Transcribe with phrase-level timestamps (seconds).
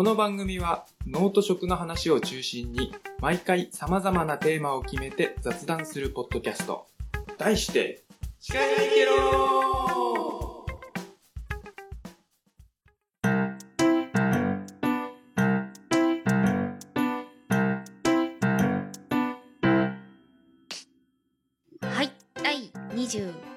[0.00, 6.86] この番組は脳と食の話を中心に毎回様々なテーマを決めて雑談するポッドキャスト。
[7.36, 8.02] 題して、
[8.40, 8.60] 近い
[8.94, 9.79] けろ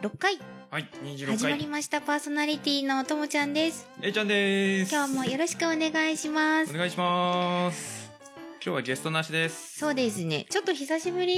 [0.04, 0.38] 26回
[0.72, 1.68] はい、26始まり回。
[1.68, 3.88] ましたパーソナリティのともちゃんです。
[4.02, 4.92] えいちゃんです。
[4.94, 6.73] 今日もよろしくお願いします。
[6.73, 8.12] お願いします。
[8.55, 9.77] 今日はゲストなしです。
[9.80, 10.46] そうですね。
[10.50, 11.38] ちょっと久しぶり？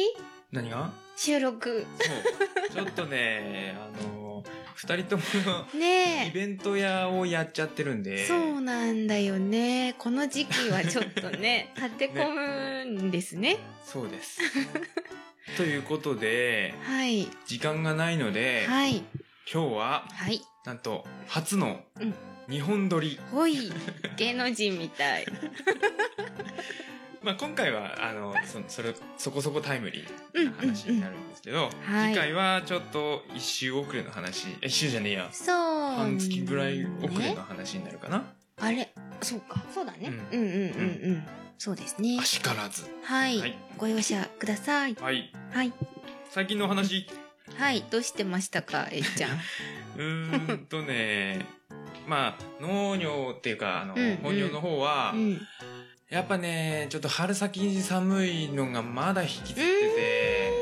[0.52, 0.92] 何が？
[1.18, 1.86] 収録。
[2.00, 2.12] そ
[2.72, 2.74] う。
[2.74, 4.44] ちょっとね、 あの、
[4.76, 5.24] 二人とも
[5.74, 8.04] イねベント屋をやっちゃってるんえ。
[8.04, 8.26] で。
[8.28, 9.96] そうなんだよね。
[9.98, 13.58] この時期はちょっとね、 立て込むんですね。
[13.86, 14.40] そうです。
[15.58, 17.28] ということで、はい。
[17.46, 19.04] 時間がないので、はい。
[19.52, 20.42] 今日は、はい。
[20.66, 22.14] なんと、初のうん
[22.50, 23.20] 日本撮り。
[23.32, 23.72] ほい。
[24.18, 25.26] 芸能人みたい。
[27.24, 35.30] まあ、今回は、あの、そそれ、そこそこタイムリーな話になるんですけど、はい次回はちょっと一周遅れの話、え一周じゃねえや。
[35.32, 38.32] そう、半月ぐらい遅れねの話になるかな。
[38.58, 39.64] あれそうか。
[39.74, 40.12] そうだね。
[40.32, 42.26] ううんん、うん、うんうんそうですねあ。
[42.26, 42.84] しからず。
[43.04, 43.40] はい。
[43.40, 44.96] はいご容赦ください。
[44.96, 45.32] はい。
[45.52, 45.74] はい。
[46.30, 47.08] 最近の話？
[47.58, 47.84] はい。
[47.90, 49.40] どうしてましたか、えっちゃん？
[49.98, 51.46] うーんとね、
[52.08, 55.42] まあ、農業っていうか、あの、うんうん本業の方は、うん。
[56.10, 60.54] やっぱね、ちょっと春先に寒いのがまだ引きずってて、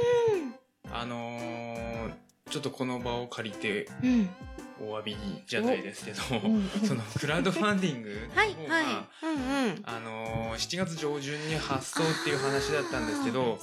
[0.92, 2.14] あのー
[2.50, 4.30] ちょっとこの場を借りてうん。
[4.80, 5.16] お詫び
[5.48, 6.56] じゃないですけど、うん。
[6.56, 6.70] うん。
[6.88, 8.94] そのクラウドファンディングの方が、はい、はい。
[9.24, 9.82] うんうん。
[9.86, 13.60] あのー7月上旬に発送っていう話だったんですけど。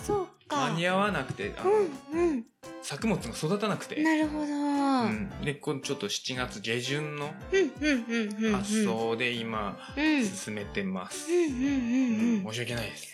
[0.51, 2.45] 間に合わなくて、あのうん、うん。
[2.83, 4.45] 作物が育たなくて、なるほど。
[4.45, 8.53] う、うんん、で、このちょっと7月下旬のうん、うん、うん。
[8.53, 10.05] 発送で今、うん。
[10.05, 11.31] うん、進めてます。
[11.31, 12.53] うん、うん、うん。
[12.53, 13.09] 申し訳ないです。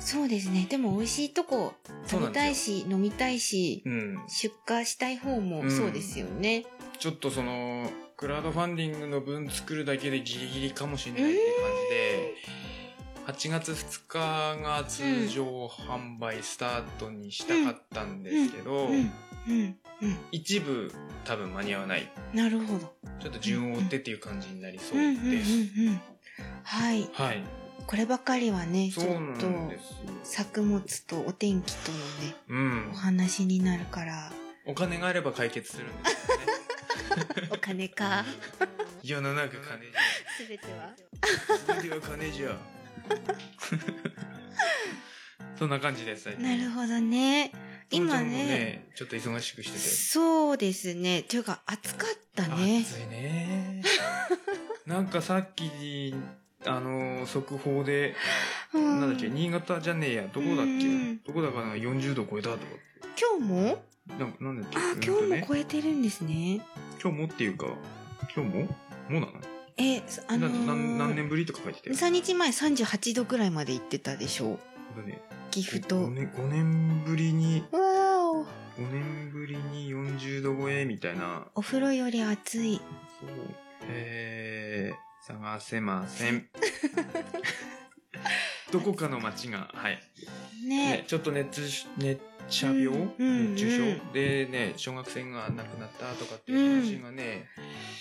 [0.00, 0.66] そうですね。
[0.68, 1.74] でも美味しいとこ
[2.06, 4.18] 食べたいし、飲みたいし、うん。
[4.28, 6.64] 出荷したい方もそうですよね。
[6.98, 11.40] ちょっとその、クラウドファンディングの分作るだけでギリギリかもしれないって
[13.26, 18.88] 感じで、8月2日が通常販売スタートにしたかったんですけど。
[20.32, 20.90] 一部
[21.24, 22.10] 多分間に合わない。
[22.32, 22.92] なるほど。
[23.20, 25.52] ちょっと順を追ってっていう感じになりそうです。
[25.78, 26.00] うん。
[26.62, 27.08] はい。
[27.12, 27.42] はい。
[27.86, 29.06] こればかりはね、ちょっ
[29.38, 29.46] と。
[30.22, 32.96] 作物とお天気とのね、うんお。
[32.96, 34.32] 話になるから、
[34.66, 36.44] お金があれば解決するんですよね。
[37.50, 38.24] お金か。
[39.02, 39.92] 世の中金
[40.38, 40.90] すべては。
[40.96, 41.74] じゃ。
[41.80, 42.56] 全ては金じゃ。
[45.58, 46.24] そんな感じです。
[46.24, 47.52] 最近なるほどね。
[47.90, 49.78] 今ね、ちょっと忙しくしてて。
[49.78, 51.22] そうですね。
[51.22, 52.84] というか、暑かったね。
[52.88, 53.82] 暑いね。
[54.86, 56.14] なんかさっき、
[56.66, 58.14] あの、速報で、
[58.72, 60.72] うんなんだっけ、新潟じゃねえや、どこだっけ？
[60.72, 62.64] うんどこだかな、40度超えたとか。
[63.20, 63.84] 今日も？
[64.18, 64.78] ななんだっけ？
[64.78, 66.60] あ、うんと今日もね超えてるんですね。
[67.04, 67.66] 今日もっていうか、
[68.34, 68.62] 今日も？
[68.64, 68.68] も
[69.10, 69.32] うなの？
[69.76, 71.96] え、あのな何年ぶりとか書いてたよ。
[71.96, 74.52] 3日前38度ぐらいまで行ってたでしょ？
[74.52, 74.56] う。
[74.56, 75.20] これね
[75.50, 75.96] 岐阜と。
[76.06, 77.82] 5年 ,5 年ぶりに、わー
[78.38, 78.44] お。
[78.44, 78.46] 5
[78.90, 81.46] 年ぶりに40度超えみたいな。
[81.54, 82.80] お風呂より暑い。
[83.20, 83.30] そう。
[83.88, 86.48] えー、探せません。
[88.72, 89.98] どこかの町が、はい。
[90.66, 97.46] ねね。、ちょっと熱し、熱射病、うんうん熱中症、うんでね、小学生が亡くなったとかっていう話がね、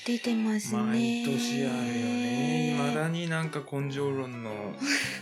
[0.06, 0.82] 出てますね。
[0.82, 2.78] 毎年あるよね。
[2.78, 4.76] 未だになんか根性論の、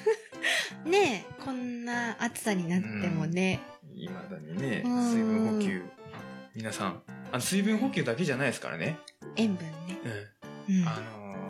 [0.85, 3.59] ねえこんな暑さになってもね。
[3.93, 5.83] 未だにね、うん水分補給。
[6.55, 7.01] 皆さん、
[7.31, 8.97] あの水分補給だけじゃないですからね。
[9.35, 9.99] 塩分ね。
[10.67, 10.81] うん。
[10.81, 10.87] うん。
[10.87, 11.49] あの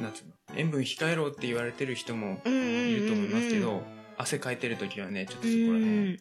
[0.00, 3.82] ー、なんつうの、塩分控えろって言われてる人もうんうんうんうんいると思いますけど、
[4.16, 5.80] 汗かいてる時はね、ちょっとそこらう辺。
[5.80, 6.08] ん。
[6.14, 6.18] い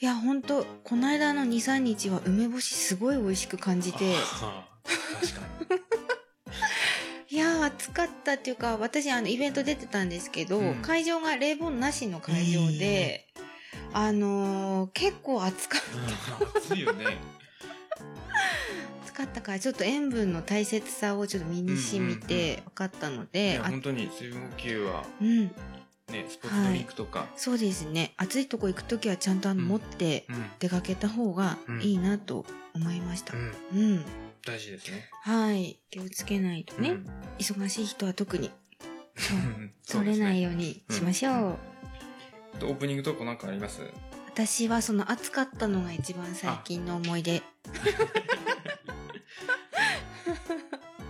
[0.00, 4.66] や、ほんと、この間の2、3日は梅干しすごい美味しく感じて、確か
[7.30, 13.26] いやー、暑かったっていうか、私、あの、イベント出てたんですけど、うん会場が冷房なしの会場で、
[13.94, 16.00] あのー結構暑かっに。
[16.00, 17.16] うん暑いよね。
[19.04, 25.54] 暑かったから、ちょっと塩分の大切さをちょっと身に染みて分かったのいで、や、あ本当に水分補給は、うん、
[26.12, 28.14] ね、スポーツドリンクとか、そうですね。
[28.16, 32.44] 暑いとこ行くときはちゃんとあのうん持ってうん、出かけた方がいいなと
[32.74, 33.34] 思いました。
[33.36, 34.04] うん、うん。
[34.46, 35.08] 大事ですね。
[35.22, 35.78] はい。
[35.90, 36.90] 気をつけないとね。
[36.90, 37.06] うん
[37.38, 38.50] 忙しい人は特に
[39.32, 41.34] うん取れないようにしましょう。
[41.34, 41.56] うん
[42.64, 43.80] オープニングトークなんかあります？
[44.28, 47.42] 私はその暑かったのが一番最近の思い出。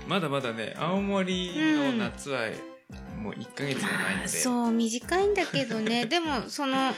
[0.09, 2.49] まだまだね、青森の夏は、
[3.17, 4.29] もう1ヶ月もないので。
[4.29, 6.07] そう短いんだけどね。
[6.07, 6.95] でもその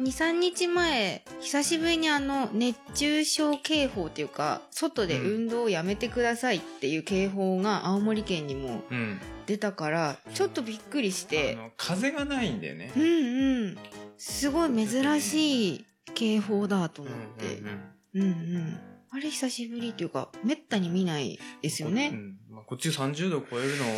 [0.00, 9.20] 23日前久しぶりにあの熱中症警報っていうか外で運動をやめてくださいっていう警報が青森県にもうん。
[9.44, 12.92] 出たからちょっとびっくりしあての、風がないんだよね。
[12.96, 12.98] う。
[12.98, 13.78] んうん。
[14.16, 15.84] すごい珍しい
[16.14, 17.56] 警報だと思って。
[17.56, 17.66] うん
[18.14, 18.56] うんうん。
[18.56, 18.80] うん
[19.14, 22.38] あれ久しぶりっていうかめったに見ないですようねん。
[22.50, 23.92] まあ、こっち30度超えるのうん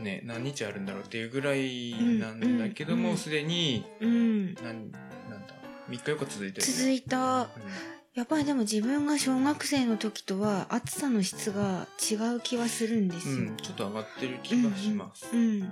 [0.00, 4.98] ね、何日あるんだろうっていうぐらいなんだけども、うんうんすでに、うんなん、だ、
[5.88, 6.72] 3日4日続いてる、ね。
[6.72, 7.48] 続いた
[8.14, 13.34] やっぱりでも自分が小学生の時とは暑さの質が違う気はするんですよ。
[13.34, 15.28] うん、ちょっと上がってる気がします。
[15.34, 15.70] うん。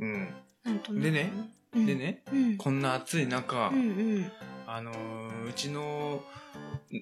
[0.00, 1.00] うん。
[1.00, 1.30] でね、
[1.72, 2.56] うんで、ね、うん。
[2.56, 4.32] こんな暑い中、うんうん。
[4.66, 6.24] あのーうちの、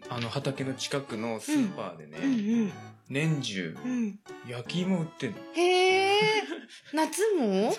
[0.08, 2.72] あの畑の近くのスーパーでね、うん
[3.10, 3.90] 年中うん。
[3.90, 4.18] うん。
[4.48, 5.36] 焼き芋売ってんの。
[5.54, 6.20] へえ。
[6.94, 7.74] 夏も？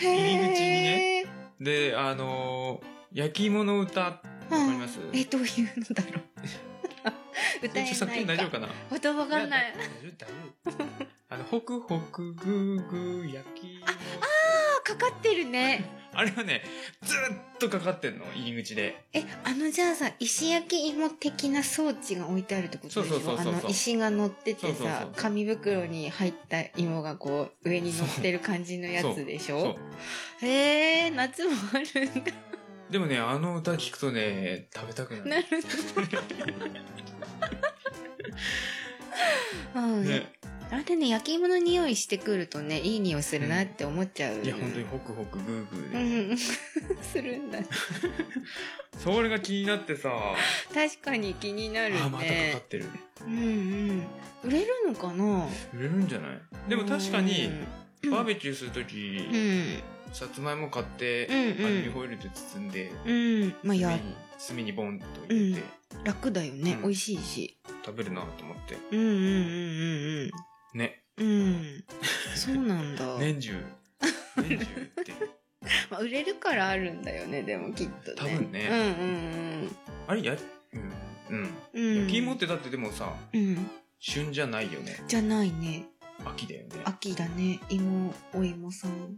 [0.00, 1.26] 入り口にね
[1.60, 4.98] で、あのー焼き芋の歌、わかります？
[5.14, 6.22] え、どういうのだろう？
[7.66, 8.68] 歌え作ない大丈夫かな？
[8.90, 9.74] 音わかんない。
[11.30, 13.86] あの、ホクホクグーグー焼き芋。
[13.86, 13.90] あ
[14.80, 15.84] あ、かかってるね。
[16.16, 16.62] あれはね、
[17.02, 18.96] ずっとかかってんの、入り口で。
[19.12, 23.02] え、あのじゃあさ、石焼き芋的な装置が置いてあるってことでしょ？
[23.04, 29.78] そうそうそうそうあの石が乗っててそうそうさそう、紙袋に入った芋がこう、上に乗ってる感じのやつでしそうょ
[30.42, 32.32] へえ、夏もあるんだ。
[32.90, 35.30] でもね、あの歌聞くとね、食べたくなる。
[35.30, 35.44] なる
[35.94, 36.06] ほど。
[39.74, 40.04] うん。
[40.04, 40.32] ね、
[40.70, 44.42] あれね、焼き芋の匂いしてくるとね、いい匂いするなって思っちゃう。
[44.42, 46.34] いや、本当にホクホクグーグうーで。
[46.34, 46.36] ん。
[47.02, 47.58] するんだ。
[48.98, 50.10] それが気になってさ、
[50.72, 52.60] 確かに気になるあ、またかかねっ。
[52.62, 52.86] てる。
[53.26, 53.40] うんう
[53.92, 54.02] ん。
[54.44, 55.48] 売れるのかな？
[55.74, 56.40] 売れるんじゃない？
[56.68, 57.50] でも確かに、
[58.02, 58.96] うん、バーベキューするとき、
[59.32, 59.82] うん。
[60.12, 63.12] さつまいも買って、うんうんアルミホイルで包んで、う
[63.46, 63.54] ん。
[63.62, 63.98] まあ、や、
[64.48, 65.62] 炭にボンと入れて、
[66.04, 66.72] 楽だよね。
[66.74, 67.56] うん美味しいし。
[67.84, 68.76] 食べるなと思って。
[68.92, 69.20] うんうんうんね。
[69.20, 70.30] うんうん。
[71.16, 71.84] うん。
[72.34, 73.18] そうなんだ。
[73.18, 73.64] 年中。
[74.36, 75.12] 年中って。
[75.90, 78.16] まあ、売れるからあるんだよね、でもきっとね。
[78.16, 78.80] 多分ねうんう
[79.66, 79.76] ん
[80.06, 80.36] あれや、
[80.72, 80.80] うん。
[81.30, 81.54] うん。
[81.72, 81.86] うん。
[81.86, 82.00] うん。
[82.02, 83.70] 焼き芋ってだってでもさ、うん。
[83.98, 85.02] 旬じゃないよね。
[85.08, 85.86] じゃないね。
[86.24, 86.82] 秋だよね。
[86.84, 87.58] 秋だね。
[87.70, 89.16] 芋、お芋さん。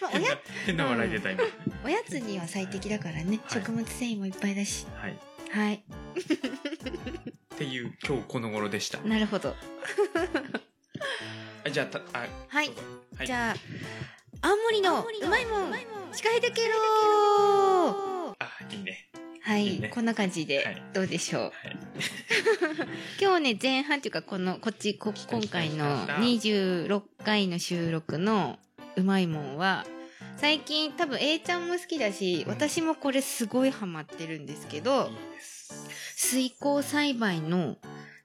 [0.00, 1.44] まあ、おや、変な笑い出た今。
[1.84, 3.24] おやつには最適だからね。
[3.24, 4.86] はい食物繊維もいっぱいだし。
[4.94, 5.18] はい。
[5.50, 5.74] はい。
[5.74, 8.98] っていう今日この頃でした。
[9.00, 9.54] なるほど。
[11.64, 12.70] あ じゃあ、た、あ、はい。
[13.16, 13.26] はい。
[13.26, 13.56] じゃあ、
[14.48, 15.72] 青森のうまいもん、
[16.12, 19.08] 司会できろあ、いいね。
[19.42, 21.42] はいいいねこんな感じで、はいどうでしょう。
[21.42, 21.52] はい。
[23.20, 28.58] 今日ね、前半っていうか、この、こっち、こ今回の26回の収録の
[28.96, 29.86] うまいもんは、
[30.38, 35.10] 最近多分 A ちゃんも好きだし、うん私もこれすごいハマってるんですけど。
[36.16, 37.76] 水耕栽培の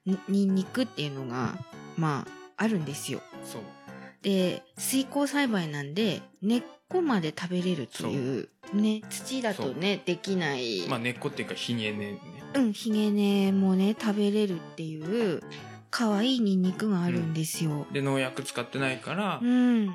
[0.04, 1.54] にニンニクっていうのが、
[1.96, 2.26] ま
[2.58, 3.20] あ、あるんですよ。
[3.44, 3.62] そう。
[4.22, 10.86] で、水耕栽培なんで、根っこまで食べれるという、ね、土だとね、できない。
[10.88, 12.18] まあ根っこっていうかひげ根ね。
[12.54, 15.42] うん、ひげ根もね、食べれるっていう、
[15.90, 17.86] 可愛いニンニクがあるんですよ。
[17.92, 19.90] で、農薬使ってないから、うん。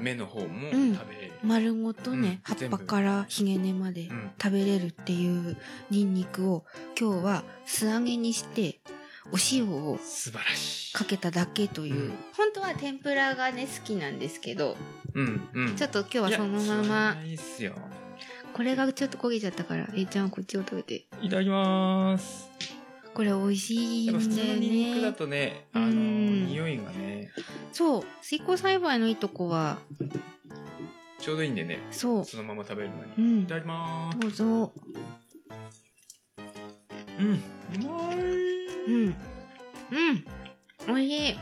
[0.00, 1.32] あの、方もうん食べれる。
[1.42, 4.30] 丸ごとね、うん葉っぱからひげ根までうん。
[4.42, 5.56] 食べれるっていう
[5.90, 6.64] ニンニクを
[6.98, 8.80] 今日は素揚げにして、
[9.32, 10.94] お塩を素晴らしい。
[10.94, 14.76] かけただけという、うん本当は天ぷらがね、好きなんですけど、
[15.14, 15.76] うん、うん。
[15.76, 17.16] ちょっと今日はそのまま。
[18.52, 21.06] これがちょっと焦げちゃったから、えいちゃんはこっちを食べて。
[21.22, 22.50] いただきます。
[23.20, 25.12] これ美味しいやっぱ普通んだよのニンニクだね。
[25.12, 27.30] とね、あの、うん匂いがね、
[27.70, 29.76] そう、水耕栽培のいいとこは、
[31.18, 33.40] ちょうどいいんでね、そう、そのまま食べるのうに。
[33.40, 34.18] いんた、だきます。
[34.20, 34.72] どうぞ。
[37.18, 37.26] うん。
[37.28, 37.40] う
[37.86, 38.16] まい。
[38.16, 39.04] うん。
[39.04, 39.14] うん。
[40.86, 41.36] 美味し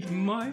[0.00, 0.06] い。
[0.06, 0.52] うまい。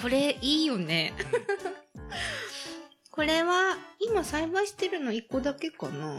[0.00, 1.12] これいいよね。
[3.12, 6.16] これは、今栽培してるの一個だけかな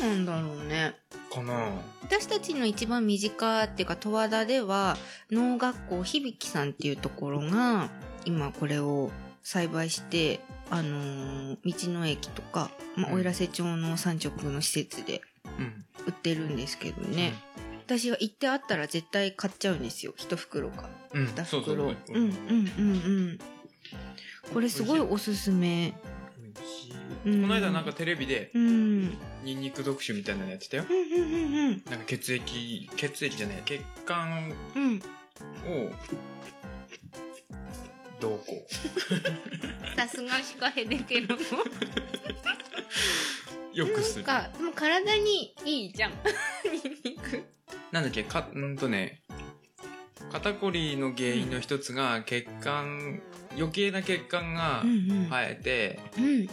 [0.00, 0.94] なんだろうね。
[1.32, 1.70] かな
[2.02, 4.96] 私たちの一番身近っていうか、十和田では、
[5.30, 7.90] 農学校響さんっていうところが、
[8.24, 9.10] 今これを
[9.42, 15.22] 栽培して、あのー道の駅とか、まあ、うん奥入瀬町の産直の施設で
[15.58, 15.84] うん。
[16.06, 17.34] 売ってるんですけどね。
[17.86, 20.12] 私は行ってあったら絶対買っちゃうんですよ。
[20.16, 20.88] 一袋か。
[21.12, 21.22] うん。
[21.22, 21.26] うん。
[21.28, 21.74] 二そうそう。
[21.74, 21.84] 袋。
[21.84, 22.30] うんうんうん
[22.78, 22.92] う
[23.32, 23.38] ん。
[24.52, 25.94] これすごいおすすめ。
[27.24, 28.60] ここの間なんかテレビでニ
[29.54, 30.84] ンニク特集みたいなのやってたよ。
[31.90, 34.54] なんか血液血液じゃない血管を
[38.20, 39.96] どうこう。
[39.96, 41.36] さすがシカヘデケロ
[43.74, 44.24] よくする。
[44.24, 46.12] なんかでも体にいいじゃん。
[46.70, 47.44] ニンニク。
[47.92, 49.22] なんだっけかうんとね
[50.30, 53.22] 肩こりの原因の一つが血管
[53.56, 56.48] 余計な血管が生えてうん。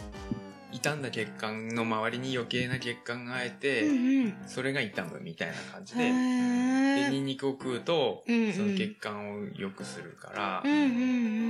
[0.72, 4.34] 傷んだ血管の周りに余計な血管が生えて、うんうん。
[4.46, 8.52] それが痛むみたいな感じへででーニンニクを食うと、うんうん。
[8.52, 10.92] その血管を良くするからうん、うんうんう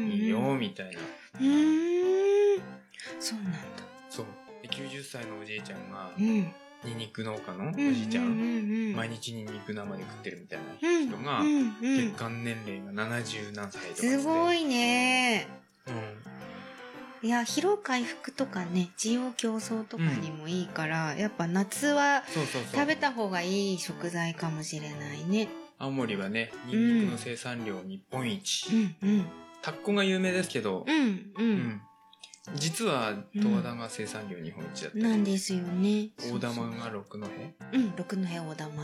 [0.08, 0.10] ん。
[0.10, 1.00] いいよみたいな。
[1.40, 2.60] うーん。
[3.18, 3.58] そうなんだ。
[4.10, 4.26] そう。
[4.62, 6.52] で90歳のおじいちゃんがうん
[6.84, 11.48] ニンニク農家のおうんじいちゃん、うん毎日ニンニク生で食ってるみたいなうん人が、うん。
[11.48, 15.46] うん血管年齢が70何歳とかすごいね。
[15.86, 17.28] うん。
[17.28, 22.22] いや疲労回復とかね滋養強壮とかにもいいから、やっぱ夏は
[22.72, 25.48] 食べた方がいい食材かもしれないね。
[25.78, 28.68] 青森はねニンニクの生産量日本一、
[29.02, 29.26] うんうん。
[29.62, 31.82] タッコが有名ですけど、うんううんん
[32.54, 34.98] 実は十和田が生産量日本一だった。
[34.98, 36.10] り、なんですよね。
[36.30, 37.26] 大玉が六戸？
[37.72, 38.82] うん六戸大玉。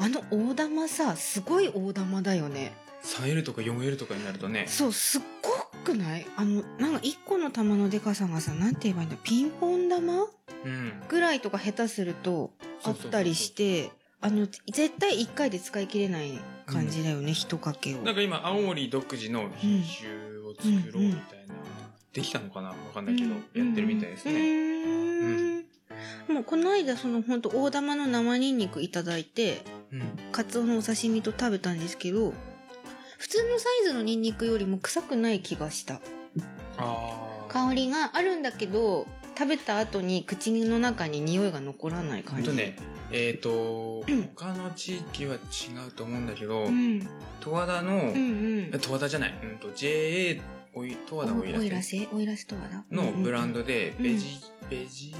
[0.00, 2.74] あの大玉さすごい大玉だよね。
[3.02, 4.66] 3L とか 4L とかになるとね。
[4.68, 5.50] そうすっご
[5.84, 6.26] くない？
[6.36, 9.16] あのなんか1個の玉のでかさがさなんて言えばいいんだ？
[9.22, 10.26] ピンポン玉？
[10.64, 10.92] うん。
[11.08, 12.52] ぐらいとか下手すると
[12.84, 17.98] あったりしてあの絶対1回で使い切れない感じだよね、一かけを。
[18.02, 20.08] なんか今青森独自の品種
[20.38, 21.41] を作ろうみたいな、
[22.12, 22.68] できたのかな？
[22.68, 23.40] わかんないけど、やっ
[23.74, 25.64] てるみたいですうね、ーん。
[26.28, 30.02] もうこの間その本当大玉の生ニンニクいただいてうん。
[30.32, 32.32] カツオのお刺身と食べたんですけど
[33.18, 36.00] 普通のサイズのニンニクよりも臭くない気がした。
[37.48, 42.48] 香りがあるんだけど食べた後に口の中に匂いが残らない感じ。
[42.48, 42.76] とね
[43.10, 44.30] えっ、と、うん。
[44.34, 45.38] 他の地域は違
[45.86, 47.00] うと思うんだけど、うん。
[47.00, 48.80] 十和田の、うんうん。
[48.90, 50.40] 和田じゃない、うんと JA
[50.74, 54.02] おい十和田おいらおいらせせおいらせとはだのブランドドで、うん。
[54.04, 55.14] ベジ、ベジ、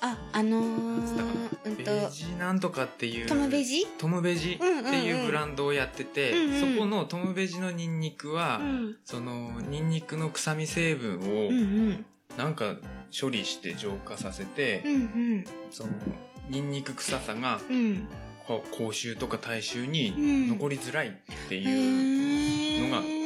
[0.00, 1.76] ああのーうんな？
[1.76, 3.86] ベとジなんとかっていうトムベジ？
[3.98, 4.64] トムベジって
[5.04, 8.96] いうブランドをやってて、そこのトムベジのニンニクは、うん。
[9.04, 11.50] そのニンニクの臭み成分を
[12.38, 12.76] なんか
[13.18, 14.96] 処理して浄化させて、うんう
[15.40, 15.44] ん。
[15.70, 15.90] その
[16.48, 18.08] ニンニク臭さがうん。
[18.46, 20.48] こう口臭とか体臭にうん。
[20.48, 21.10] 残りづらいっ
[21.50, 23.17] てへいうのがー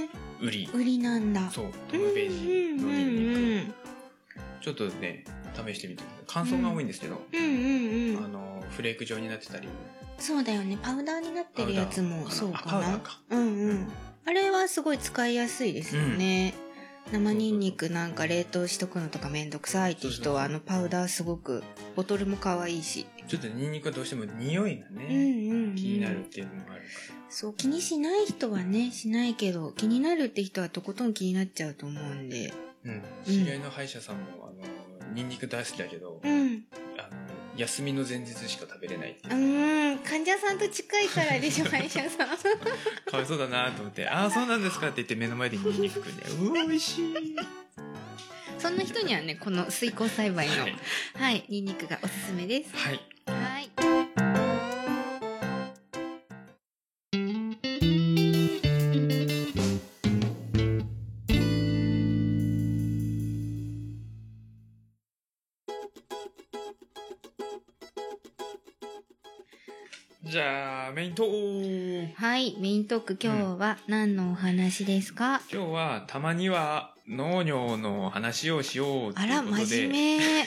[0.42, 1.48] 売り、売りなんだ。
[1.50, 3.72] そうトムベジのニンニク、
[4.60, 7.38] ちょっとね試してみて乾燥が多いんですけど、うん。
[7.38, 8.24] うんうんうん。
[8.24, 9.68] あのフレーク状になってたり。
[10.18, 10.76] そうだよね。
[10.82, 13.00] パウダーになってるやつもそうかな。
[13.30, 13.88] うんうん。
[14.24, 16.54] あれはすごい使いやすいですよね、
[17.10, 21.62] 生ニンニクなんか冷凍しとくのとかめんどくさいって人はあのパウダーすごく
[21.96, 25.74] ボトルも可愛いし、ちょっとニンニクはどうしても匂いがね、うんうんうん。
[25.74, 26.86] 気になるっていうのもあるか
[27.28, 32.52] そう気にしない人はねしないけど気になるって人はとことん気になっちゃうと思うんで。
[32.84, 36.64] ら、うん、知り合いの歯医者さんもあのニンニク大好きだけど、うん
[37.56, 39.32] 休みの前日しか食べれないってう。
[39.32, 42.28] ーん患者さんと近いからでしょ歯医者さん。
[43.10, 47.14] かわいそうだなと思って「ああそうなんですか」って言って目の前でニンニク食うんで「うわ美味しい」
[48.58, 50.76] そんな人にはねこの水耕栽培のはい。
[51.14, 52.70] はいニンニクがおすすめです。
[52.76, 53.11] はいはい
[72.42, 79.64] いメイントーク今日は何のお話ですか、今日はたまには農業の話をしようとあらいうことで。
[79.64, 80.46] 真面目。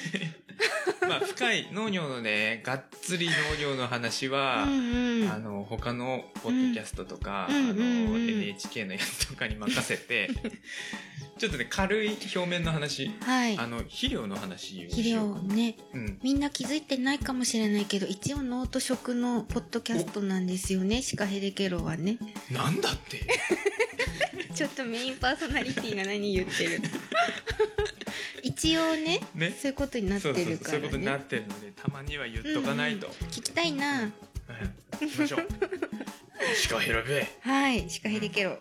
[1.07, 5.31] まあ深い農業のねがっつり農業の話は、うんうん。
[5.31, 8.29] あの他のポッドキャストとか、うんあのうんうん。
[8.29, 10.29] NHK のやつとかに任せて
[11.37, 13.11] ちょっとね軽い表面の話。
[13.21, 13.57] はい。
[13.57, 15.75] あの肥料の話を肥料ね。
[15.93, 21.01] うん、みんな気づいてないかもしれないけど一応農と食のポッドキャストなんですよね。
[21.01, 22.17] シカヘデケロはね。
[22.51, 23.21] なんだって。
[24.55, 26.81] ちょっとメインパーソナリティが何言ってる。
[28.41, 29.53] 一応ねね。
[29.61, 34.03] そういうことになってるからそういうことになねってるのでたまには言っとかないと、聞きたいな。
[34.03, 34.13] うん。
[35.01, 36.55] 行きましょう。
[36.55, 37.89] しか選べはい。
[37.89, 38.57] シカヘデケロ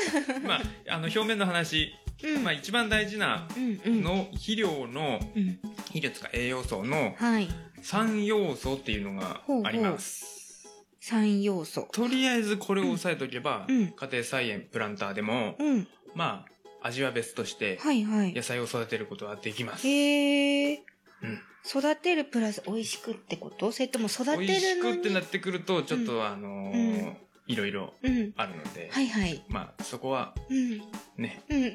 [0.46, 2.44] まああの表面の話、うん。
[2.44, 5.58] まあ、一番大事なの肥料のうん。
[5.86, 7.48] 肥料つか栄養素のはい。
[7.82, 10.68] 3要素っていうのがあります。
[11.00, 11.88] 三要素。
[11.92, 13.88] とりあえずこれを押さえとけば、うん。
[13.92, 15.88] 家庭菜園プランターでも、うん。
[16.14, 16.44] ま
[16.80, 18.34] 味は別として、はいはい。
[18.34, 18.42] 野。
[18.42, 19.86] 菜を育てることはできます。
[19.86, 20.82] へえ。
[21.22, 21.40] うん。
[21.68, 23.70] 育てるプラス美味しくってこと？
[23.72, 27.16] それとも育てるのに美味しくってなってくると、ちょっとあのーうん
[27.52, 28.32] いろいろうん。
[28.36, 29.42] あるので、はいはい。
[29.48, 30.78] まあ、そこはうん。
[31.18, 31.74] ね、うん。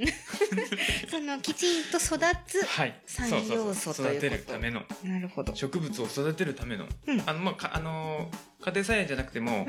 [1.09, 2.17] その、きちんと育
[2.47, 2.65] つ。
[2.65, 2.99] はい。
[3.05, 5.55] 三そうそう要素そう育てるための、なるほど。
[5.55, 9.67] 植物を育てるための、うんあの、まあ、かあのー家庭菜園じゃなくても。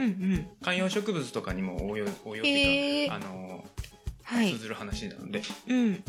[0.62, 4.58] 観葉植物とかにも応用、応用っていうか、あのーはい通。
[4.58, 6.04] ずる話なので、うん。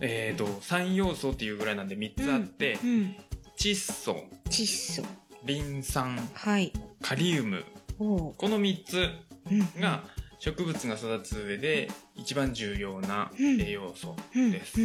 [0.00, 3.16] えっ、と、3要素っていうぐらいなんで3つあって、うん。
[3.58, 5.02] 窒素、窒素。
[5.44, 6.72] リン酸、はい。
[7.00, 7.64] カリウム。
[7.98, 9.08] この3つ
[9.50, 9.80] うん。
[9.80, 10.04] が
[10.38, 14.78] 植物が育つ上で一番重要なうん栄養素うん、です。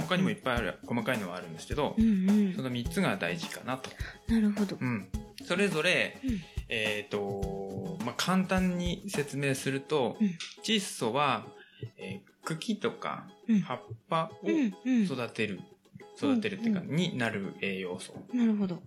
[0.00, 2.62] 他にもいっぱいある、細かいのはあるんですけどう、んうんそ。
[2.62, 3.90] の3つが大事かなと。
[4.28, 4.76] なるほど。
[4.80, 5.08] うん。
[5.44, 6.40] それぞれ、うん
[6.70, 11.46] えっ、と、まあ、簡単に説明すると、うん窒素は、
[11.98, 14.48] えー茎とかうん葉っぱを。
[14.48, 15.60] 育てる、
[16.16, 18.14] 育てるっていうか、うんになる栄養素。
[18.32, 18.82] なるほど。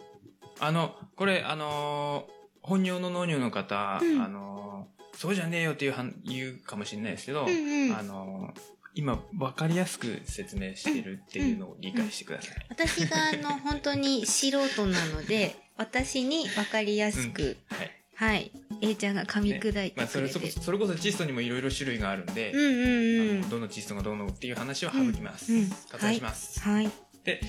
[0.59, 2.36] あの、これ、あのー
[2.67, 8.61] 本業の農業の方、うんあのーそうじゃねえよっていうはん言うかもしれないですけど、うんうんあのー
[8.93, 12.65] 今、わかりやすく説明してるっていうのを理解してください。
[12.69, 17.91] 私があの、本当に素人なので、 私に分かりやすく、はい。
[18.15, 18.51] はい。
[18.81, 23.49] A ちゃんが噛み砕いてまあ、そくれそこそれこそ窒素にもいろいろ種類があるんで、うんうんうん。
[23.49, 25.53] どの窒素がどうのっていう話は省きます。
[25.53, 26.59] うんうん割愛します。
[26.61, 26.89] はい。
[27.23, 27.41] で、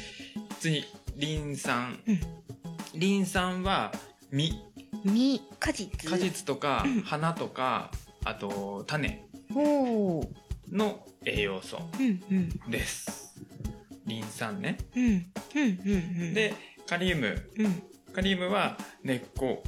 [0.60, 0.84] 次、
[1.16, 1.98] リン酸。
[2.06, 2.20] うん
[2.94, 3.92] リン酸は、
[4.30, 4.52] 実、
[5.04, 6.09] 実、果実？
[6.09, 7.90] 果実とかうん花とか、
[8.25, 9.25] あと種。
[10.71, 12.71] の栄養素うんうん。
[12.71, 13.40] です。
[14.07, 14.78] リン酸ね。
[14.95, 15.04] うん。
[15.04, 15.92] うんうん
[16.25, 16.54] うん。、で、
[16.87, 17.50] カリウム。
[17.57, 17.83] うん。
[18.12, 19.62] カリウムは根っこ。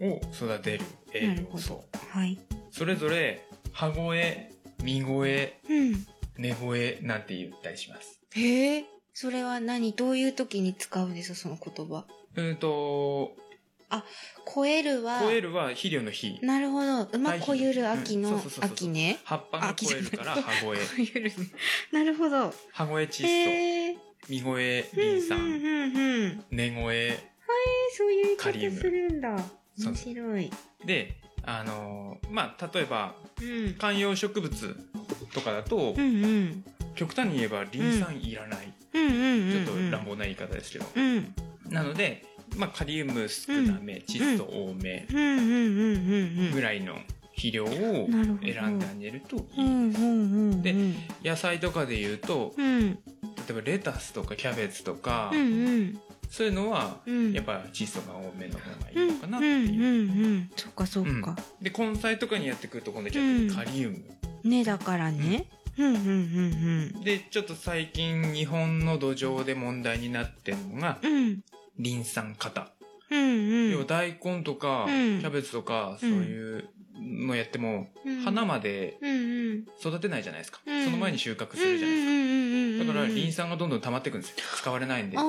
[0.00, 1.84] を育てる栄養素。
[2.10, 2.38] はい。
[2.70, 4.52] それぞれ、葉越え、
[4.82, 6.06] 実越え、うん。
[6.38, 8.20] 根越えなんて言ったりします。
[8.32, 8.84] へえ。
[9.12, 9.92] それは何？
[9.92, 11.34] どういう時に使うんですか？
[11.34, 12.06] その言葉。
[12.36, 13.36] うんと、
[14.52, 16.38] 超えるは、越えるは肥料の肥。
[16.42, 17.08] なるほど。
[17.12, 19.18] 馬こゆる秋の秋ね。
[19.24, 21.06] 葉っぱが越えるから葉越え。
[21.06, 21.34] こゆるね。
[21.92, 22.54] なるほど。
[22.72, 23.96] 葉越え窒素、へえ。
[24.28, 26.44] 実越え、リン酸、うんうん。
[26.50, 27.30] 根越え。
[27.96, 28.36] そういう言い
[28.70, 29.36] 方するんだ。
[29.78, 30.50] 面白い。
[30.84, 33.74] で、あのーまあ、例えば、うん。
[33.74, 34.76] 観葉植物
[35.32, 36.64] とかだと、うんうん。
[36.94, 38.72] 極端に言えばリン酸いらない。
[38.92, 40.86] ちょっと乱暴な言い方ですけど。
[40.94, 41.34] うん。
[41.68, 42.24] なので、
[42.56, 45.16] まあ、カリウム少なめ、窒素多めうん。
[45.16, 45.38] うん。
[45.38, 45.40] うん。
[45.40, 46.46] うん。
[46.46, 46.52] うん。
[46.52, 46.94] ぐらいの
[47.32, 47.68] 肥料を
[48.42, 49.44] 選んであげるといい。
[49.56, 49.94] うん。
[49.94, 50.52] うん。
[50.52, 50.62] うん。
[50.62, 50.74] で
[51.24, 52.90] 野菜とかで言うと、うん。
[52.90, 52.98] 例
[53.50, 55.40] えばレタスとかキャベツとか、うん。
[55.40, 55.42] う
[55.82, 56.00] ん。
[56.28, 57.32] そういうのは、うん。
[57.32, 59.50] やっぱ窒素が多めの方がいうんいのかなってう。
[59.50, 59.74] ん。
[59.74, 60.50] いう。
[60.56, 61.22] そっかそっうん。
[61.22, 61.36] か。
[61.62, 63.98] で、根菜とかにやってくると今度逆にカリウム。
[64.44, 65.46] ねだからね。
[65.78, 65.86] うん。
[65.86, 66.92] うん。
[66.94, 67.04] うん。
[67.04, 71.40] で、ちょっと最近日本の土壌で問題になってるのが、うん。
[71.80, 71.82] うん。
[71.82, 72.72] リン酸型。
[73.10, 73.70] うんうん。
[73.72, 78.98] 要は大根とか、うんキャベツとか、そういうのやっても、うん花まで。
[79.80, 80.60] 育てないじゃないですか。
[80.66, 82.92] うんその前に収穫すうんるじゃないですか。
[82.92, 84.36] だから、リン酸がどんどん溜まっていくんですよ。
[84.56, 85.20] 使われないんであ。
[85.20, 85.24] ー。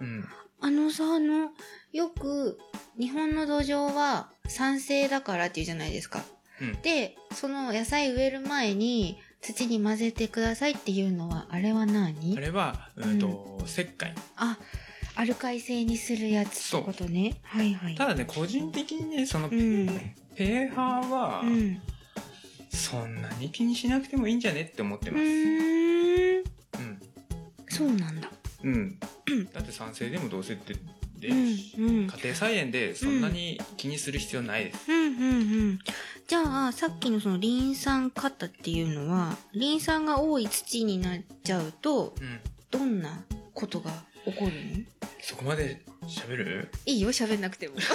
[0.00, 0.24] うん。
[0.60, 1.50] あのさ、あの、
[1.92, 2.58] よく、
[2.98, 6.22] 日本の土壌は酸性だからっていうじゃないですか。
[6.60, 12.36] うんで、その野菜植える前に土に混ぜてくださいっていうのは、あれは何？
[12.36, 14.14] あれは、うんと、石灰。
[14.36, 14.58] あ、
[15.14, 17.36] アルカリ性にするやつってことね。
[17.42, 17.94] はいはい。
[17.94, 19.86] ただね、個人的にね、その、うん。
[20.34, 21.80] ペーハーはう、ん。
[22.70, 25.22] そんなに気にしなくてもいいんじゃねって思ってうます。
[25.24, 26.38] ーん。
[26.38, 26.44] うん。
[27.68, 28.30] そうなんだ。
[28.64, 28.98] うん。
[29.52, 30.74] だって賛成でもどうせって
[31.20, 31.36] 出うん。
[31.36, 32.06] うん。
[32.06, 34.90] 家庭菜園でそんなに気にする必要ないです。
[34.90, 35.78] うんうんうん。
[36.26, 42.40] じゃあ、さっきのそのリン酸型っていうのは、リン酸が多い土になっちゃうと、うん。
[42.70, 43.90] どんなことが
[44.26, 44.84] 起こるの？
[45.22, 46.70] そこまで喋る？
[46.84, 47.76] いいよ、喋んなくても。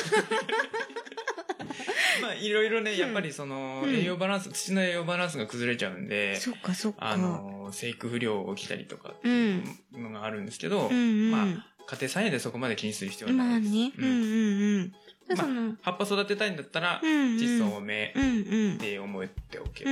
[2.21, 6.97] まあ、いろいろね、やっぱりその、うん栄養バランス、土の栄養バランスが崩れちゃうんで、そっかそっか。
[6.99, 9.63] あの、生育不良起きたりとかってうん。
[9.93, 11.31] いうのがあるんですけど、うんうん。
[11.31, 11.45] まあ、
[11.87, 13.73] 家庭菜園でそこまで気にする必要はまあないです。
[13.73, 13.91] ね。
[13.97, 14.93] うんうんうん。
[15.27, 17.37] まあその、葉っぱ育てたいんだったら、うんうん。
[17.37, 18.77] 窒素多めうんうんっ。
[18.77, 19.91] て思っておけば。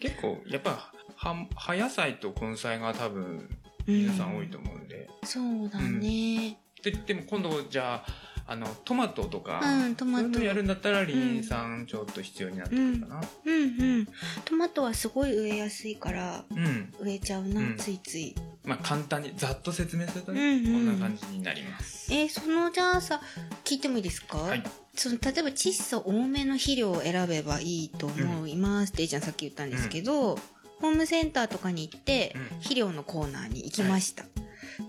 [0.00, 3.48] 結構、やっぱ、葉葉野菜と根菜が多分、
[3.86, 5.08] 皆さん多いと思うんで。
[5.24, 6.52] そうだね。
[6.80, 10.42] って言っても今度じゃあ、あのトマトとか、うんトマト。
[10.42, 13.20] やるんだったらリン酸ちょっと必要になってくるかな。
[13.44, 13.66] うんう
[14.02, 14.08] ん
[14.44, 17.76] トマトはすごい植えやすいからうん、植えちゃうな、うん。
[17.76, 18.34] ついつい。
[18.64, 20.72] まあ簡単にざっと説明するとね、うんうん。
[20.72, 22.12] こんな感じになります。
[22.12, 23.20] えーそのじゃあさ
[23.64, 24.64] 聞いてもいいですか、はい。
[24.96, 30.34] その例えば窒素多めの肥料を選べばいいと思いますって、じゃんさっき言ったんですけど、
[30.80, 32.58] ホームセンターとかに行って、うん。
[32.58, 34.24] 肥料のコーナーに行きました、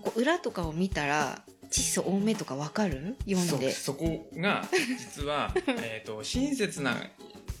[0.02, 3.16] こう裏とかを見たら窒素多めとかわかる？
[3.28, 3.72] 読んで。
[3.72, 6.96] そそこが 実はえーと親切な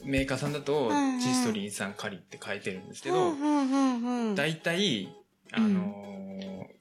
[0.04, 1.18] メーカーさんだとうんうん。
[1.20, 4.34] 窒素リン酸カリって書いてるんですけうどんうんうんうん。
[4.34, 5.08] 大体
[5.52, 6.12] あのー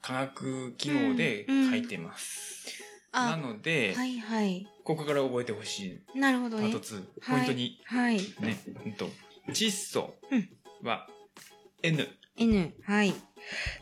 [0.01, 2.65] 化学記号で書いてます、
[3.11, 4.67] なあので、はいはい。
[4.83, 6.19] ここから覚えてほしい。
[6.19, 6.71] なるほどね。
[6.71, 8.17] パート2、ポイント2はい。
[8.39, 9.07] ね、うんと。
[9.49, 10.49] 窒素うん。
[10.81, 11.07] は
[11.83, 13.13] N N はい。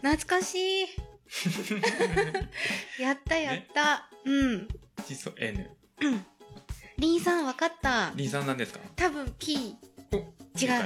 [0.01, 0.88] 懐かしい
[2.99, 4.67] やったやった、うん。
[5.07, 5.69] 窒素 N
[6.97, 8.11] リンさんわかった。
[8.15, 8.79] リン酸なんですか？
[8.95, 9.75] 多分 P
[10.11, 10.21] お違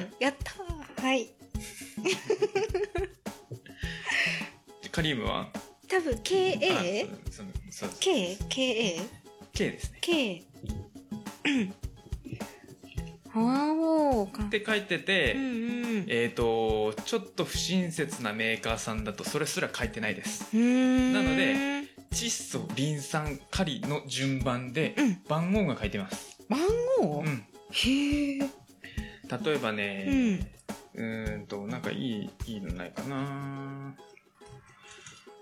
[0.03, 0.13] う。
[0.19, 0.53] やった
[1.01, 1.29] はい。
[4.91, 5.49] カリウムは？
[5.89, 9.01] 多分 KA あそうそうそう K KA
[9.53, 9.97] K ですね。
[10.01, 10.43] K
[13.33, 16.05] って書いてて、うんうん。
[16.07, 20.55] えっ、とちょっと不親切なメーカーさんだとそれすら書いてないです。
[20.55, 25.21] なので窒素リン酸カリの順番でうん。
[25.27, 26.59] 番号が書いてます、番
[26.99, 28.47] 号、うん、へえ例
[29.55, 30.39] えばうねん。
[30.95, 33.95] うーんとなんかいいいいのないかな。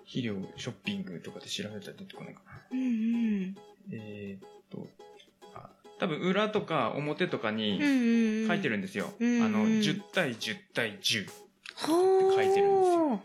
[0.05, 2.61] 肥料ショッピングとかで調べたら出てこないかな。
[2.71, 3.55] うんうん。
[3.91, 5.03] えーっとあ
[6.01, 8.47] 多分裏とか表とかうんにうん。
[8.47, 13.21] 書いてるんですよ、うんあの10対10対10は書いてるんですよ。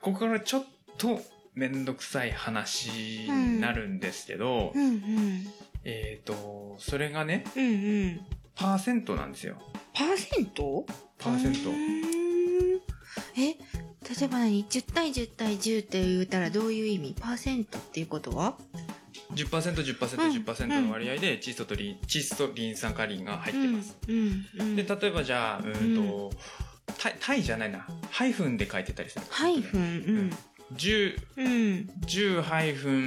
[0.00, 0.64] ここからちょっ
[0.98, 1.20] と
[1.54, 2.90] めんどくさい話
[3.28, 5.46] になるんですけど、うんうん。
[5.84, 7.68] えっ、と、それがね、うんう
[8.06, 8.20] ん。
[8.54, 9.56] パーセントなんですよ。
[9.92, 10.86] パーセント？
[11.18, 11.70] パーセント。
[13.36, 13.56] え例
[14.26, 17.16] えば何？10対10対10って言ったらどういう意味？
[17.20, 18.56] パーセントっていうことは？
[19.34, 23.96] 10%、10%、10%の割合で窒素とリン、窒素、リン酸カリンが入ってます。
[24.08, 24.46] うん。
[24.58, 24.76] うん。
[24.76, 26.30] で、例えばじゃあ、うんと、
[26.98, 27.86] タイタイじゃないな。
[28.10, 29.24] ハイフンで書いてたりする。
[29.30, 30.32] ハイフン。
[30.74, 31.46] 10、うん。
[31.46, 31.90] うん。
[32.06, 33.00] 10ハイフン、うん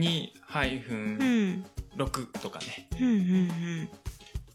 [0.00, 1.64] 2ハイフうン、ん
[1.96, 2.88] 6とかね。
[3.00, 3.06] うん。
[3.06, 3.88] うん。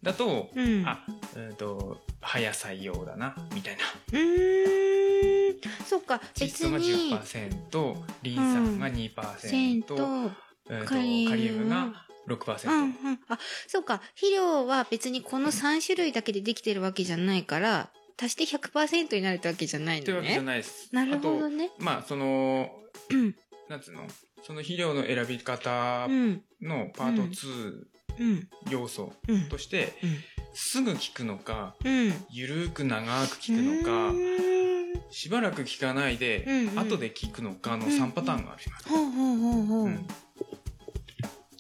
[0.04, 0.68] だと、うん。
[0.80, 0.88] うん。
[0.88, 3.84] あ、うんと、早採用だな、みたいな。
[4.12, 5.58] うーん。
[5.86, 6.22] そっか。
[6.36, 8.90] 窒別素がに10%、リン酸が
[9.38, 9.96] セ2%、ント。
[9.96, 10.32] うん
[10.68, 11.70] とカリウムカリウム。
[11.70, 11.94] が
[12.28, 12.70] 6%。
[12.70, 13.20] うんうん。
[13.30, 14.02] あそうか。
[14.16, 17.90] 肥料は別にこの3種類だけでできてるわけじゃないから
[18.22, 20.90] 足して100%になるってわけじゃないのというわけじゃねないです。
[20.94, 22.70] なるほどあねと、まあ、その、
[23.10, 23.36] うん。
[23.70, 24.08] なんつうの？
[24.44, 26.42] その肥料の選び方うん。
[26.62, 27.86] のパート2
[28.20, 28.48] うん。
[28.70, 30.18] 要素うんとして、うん。
[30.54, 32.14] すぐ効くのか、うん。
[32.30, 34.14] ゆるーく長く効くのか、
[35.12, 38.88] しばらく効かないで、後で効くのかの3パターンがあります。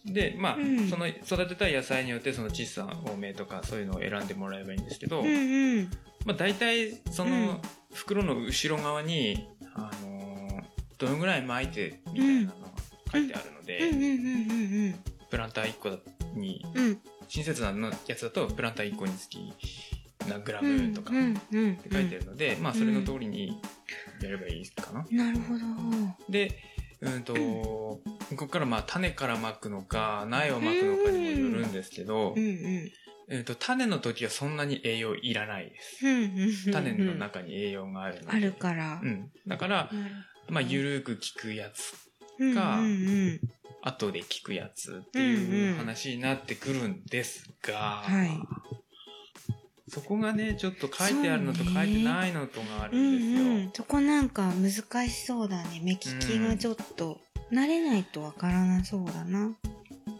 [0.07, 0.89] で、まあ、うん。
[0.89, 5.91] その育てたい野菜によってその小さ多めとかそういうのを選んでもらえばいいんですけど、うんうん。
[6.25, 7.31] まあ大体そうん。
[7.47, 7.61] の
[7.93, 10.27] 袋の後ろ側に、あのー
[10.99, 12.53] どのぐらい巻いてみたいなのが
[13.11, 14.95] 書いてあるので、
[15.29, 15.89] プランター1個
[16.33, 16.85] にうん。
[16.85, 19.51] うん親切なのやつだとプランター1個につき
[20.29, 20.87] 何グラうん。
[20.91, 23.59] ムとかって書いてるので、まあそれの通りに
[24.23, 25.05] やればいいかな。
[25.11, 25.59] なるほど。
[26.29, 26.57] で、
[27.01, 28.01] うんと、こ
[28.35, 32.91] こからまあ種から巻くのか苗を巻くのかにもよるんですけど、うんうん。
[33.29, 36.05] えっと種の時はそんなに栄養いらないです。
[36.05, 38.27] うんうん種の中に栄養があるので。
[38.29, 38.99] あるから。
[39.03, 39.31] うん。
[39.47, 39.91] だから、
[40.49, 41.93] まあゆるく効くやつ、
[42.55, 43.41] かうんうんうん。
[43.83, 48.29] 後で効くやつっていう話になってくるんですが、はい
[49.89, 53.51] そこがね、ちょっと書いてあるのと書いてないのとがあるうんんですよ。
[53.51, 55.81] うんそこなんか難しそうだね。
[55.81, 56.05] 目利き
[56.39, 57.19] がちょっと
[57.51, 59.51] 慣れないとわからなそうだな。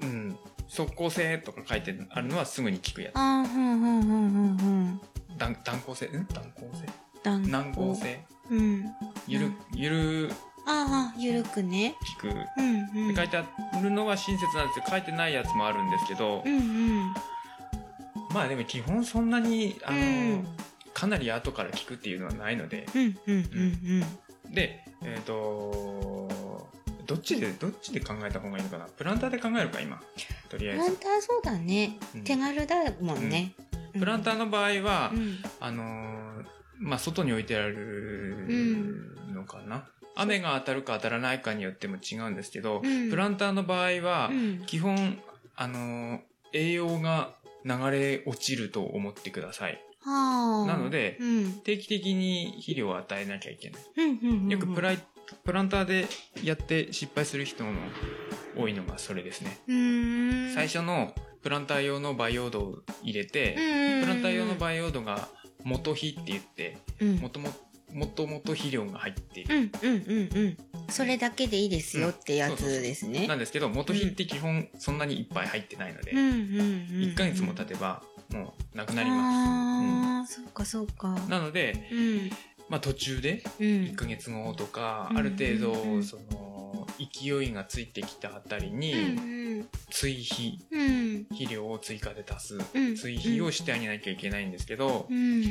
[0.02, 0.38] うん。
[0.70, 3.18] 即効性とか書いてあるのはすぐに効くやつ。
[3.18, 5.02] ああふんふんふんふんふん。
[5.38, 6.06] 断断固性？
[6.08, 6.26] ん？
[6.28, 6.86] 断固性？
[7.24, 8.20] 断固軟硬性？
[8.52, 8.86] うん。
[9.28, 10.32] ゆる、ゆる
[10.66, 11.96] ああゆるくね。
[12.22, 12.30] 効く。
[12.58, 13.16] うんうん。
[13.16, 13.46] 書いてあ
[13.82, 14.86] るのは親切なんですよ。
[14.90, 17.14] 書いてないやつもあるんですけど、うんうん
[18.38, 20.48] まあでも基本そんなに、あの、うん。
[20.94, 24.04] かなり後から効くっていうのはないので、うんうんうん
[24.54, 26.68] で、えっ、と、
[27.06, 28.86] どっちで、どっちで考えた方がいいのかな？
[28.86, 30.02] プランターで考えるか、今。
[30.50, 30.84] とりあえず。
[30.84, 31.98] プランターそうだね。
[32.16, 32.24] うん。
[32.24, 33.54] 手軽だもんね。
[33.98, 35.38] プランターの場合は、うん。
[35.60, 36.46] あのー
[36.80, 43.10] まあ、外に置いてあるのかな、雨が当たるか当たらないかによっても違うんですけど、うん。
[43.10, 44.64] プランターの場合はう、ん。
[44.66, 45.20] 基本、
[45.56, 46.20] あのー
[46.54, 47.34] 栄養が
[47.68, 49.82] 流れ落ちると思ってください。
[50.02, 50.68] はあ。
[50.68, 51.52] なのでうん。
[51.64, 53.82] 定期的に肥料を与えなきゃいけない。
[53.98, 54.50] うんうんうんうん。
[54.50, 55.00] よくプライ、
[55.44, 56.08] プランターで
[56.44, 57.72] やって失敗する人の
[58.58, 59.60] 多いのがそれですね。
[60.56, 65.28] 最初のプランター用の培養土を入れて、うんプランター用の培養土が
[65.64, 67.16] 元肥って言って、うん。
[67.18, 67.40] もと
[67.94, 69.56] ももともと肥料が入っている。
[69.56, 70.58] うんうんうんうん。
[70.90, 73.28] それだけでいいですよってやつですね。
[73.28, 76.38] なんですけど、元肥って基本そんなにいっぱい入ってないので、うんうんうん。
[77.12, 81.18] 1ヶ月も経てばもうなくなりまああ、そうかそうか。
[81.18, 81.30] す。
[81.30, 82.30] なので、うん。
[82.70, 83.96] まあ途中でうん1。
[83.96, 86.57] ヶ月後とか、うんある程うんうん度、その、
[86.98, 91.24] 勢いがついてきたあたりうんに、追肥、うん。
[91.30, 92.96] 肥料を追加で足す、うん。
[92.96, 95.44] 追肥をしてあげなきゃいけないんですけどう、ん。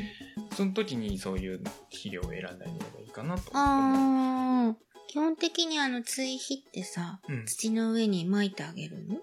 [0.57, 3.65] その時にそういう肥料を選んであげればいいかなと思う。
[3.65, 4.77] ああ。
[5.09, 9.17] 基本的にあの追肥ってさ、うん土の上に撒いてあげるの？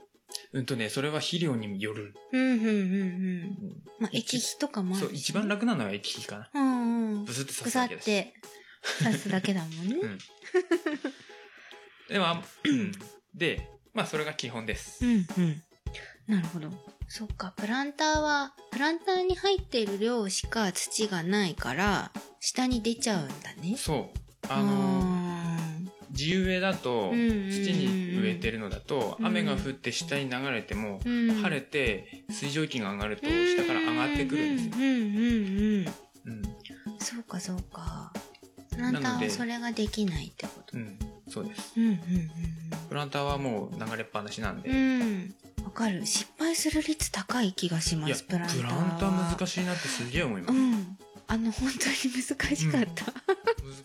[0.54, 2.16] うんとね、それは肥料による。
[2.32, 2.72] うんうんうんうん。
[2.72, 6.60] うんまあ、液肥とかもあるしそう、一番楽なのは液肥かな。
[6.60, 7.26] うんうん。
[7.26, 8.06] ブスって刺す腐っだけです。
[8.06, 8.34] て
[9.04, 9.96] 刺すだけだもんね。
[10.02, 10.20] うん。
[12.14, 12.26] でも、
[13.34, 15.04] で、まあそれが基本です。
[15.04, 15.64] うんうん。
[16.28, 16.70] なるほど。
[17.08, 23.76] そっか、プランターは、プランターに入っている量しか土がないから、下に出ちゃうんだね。
[23.78, 24.20] そう。
[24.48, 25.02] あの、
[26.12, 27.10] 地植えだと、
[27.50, 34.74] 土に植えてるのだと、うん雨が降って下に流れても、うん、晴れて水蒸気が上がると下から上がってくるんですよ。
[34.76, 35.88] うんうん
[36.28, 36.44] うん。
[37.00, 38.14] そうかそうか。
[38.70, 40.78] プランターはそれができないってこと。
[40.78, 41.13] うん。
[41.30, 41.74] そうです。
[41.78, 42.00] うんうん
[42.90, 44.70] プランターはもう流れっぱなしなんで。
[44.70, 45.02] うんうん。
[45.02, 45.36] うん。
[45.66, 46.06] わかる。
[46.06, 48.48] 失敗する率高い気がしまいや、す、プラン
[49.00, 50.54] ター難しいなってすげえ思います。
[50.54, 50.98] うん。
[51.28, 53.06] あの、本当に難しかった。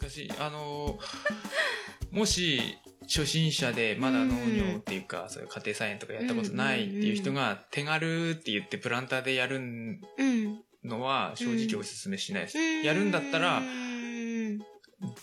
[0.01, 0.33] 難しい。
[0.39, 2.61] あのーもし、
[3.03, 10.01] 初心者でまだ農業っていうか、そういう家庭菜園とかやったことないっていう人が手軽って言ってプランターでやるうん。
[10.85, 12.59] のは正直おすすめしないです。
[12.59, 13.98] うんやるんだったらう、ん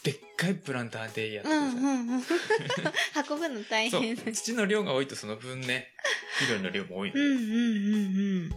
[0.04, 2.24] でっかいプランターでやってうくださうんうん。
[3.30, 4.32] 運ぶの大変だ。
[4.32, 5.90] 土の量が多いとその分ね、
[6.40, 7.22] 肥料の量も多いので。
[7.22, 8.56] うんうんうんうん。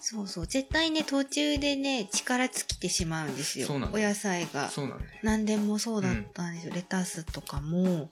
[0.00, 0.46] そうそう。
[0.46, 3.66] 絶対ね、途中でね、力尽きてしまうんですよ。
[3.66, 4.68] そうなんだお野菜が。
[4.68, 5.00] そうなん。
[5.22, 6.74] 何でもそうだったんですよ。
[6.74, 8.10] レタスとかも、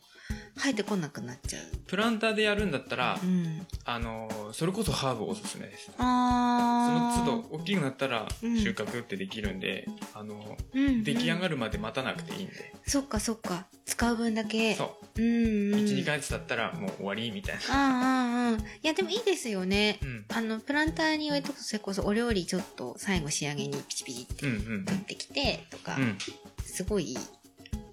[0.57, 1.63] 生えてこなくなっちゃう。
[1.87, 3.67] プランターでやるんだったらう、ん。
[3.85, 5.87] あのーそれこそハーブおすすめです。
[5.87, 7.25] そあー。
[7.25, 12.75] の都度大きくなったらうん収穫ってできるんで、あのうんうん出来上がるまで待たなくていいんで。
[12.87, 13.67] そっかそっか。
[13.87, 14.75] 使う分だけ。。
[14.75, 15.81] そううん、うん。
[15.81, 17.61] 1、2ヶ月経ったらもう終わりみたいな。
[17.71, 18.61] ああ、うんうん。
[18.61, 19.99] いや、でもいいですよね。
[20.03, 20.25] うん。
[20.29, 24.53] あの、プランターに置いとくと、それこそお料理ちょっと最後仕上げにピチピチって取
[24.93, 26.19] ってきて、とか、うん。
[26.65, 27.19] すごいいい。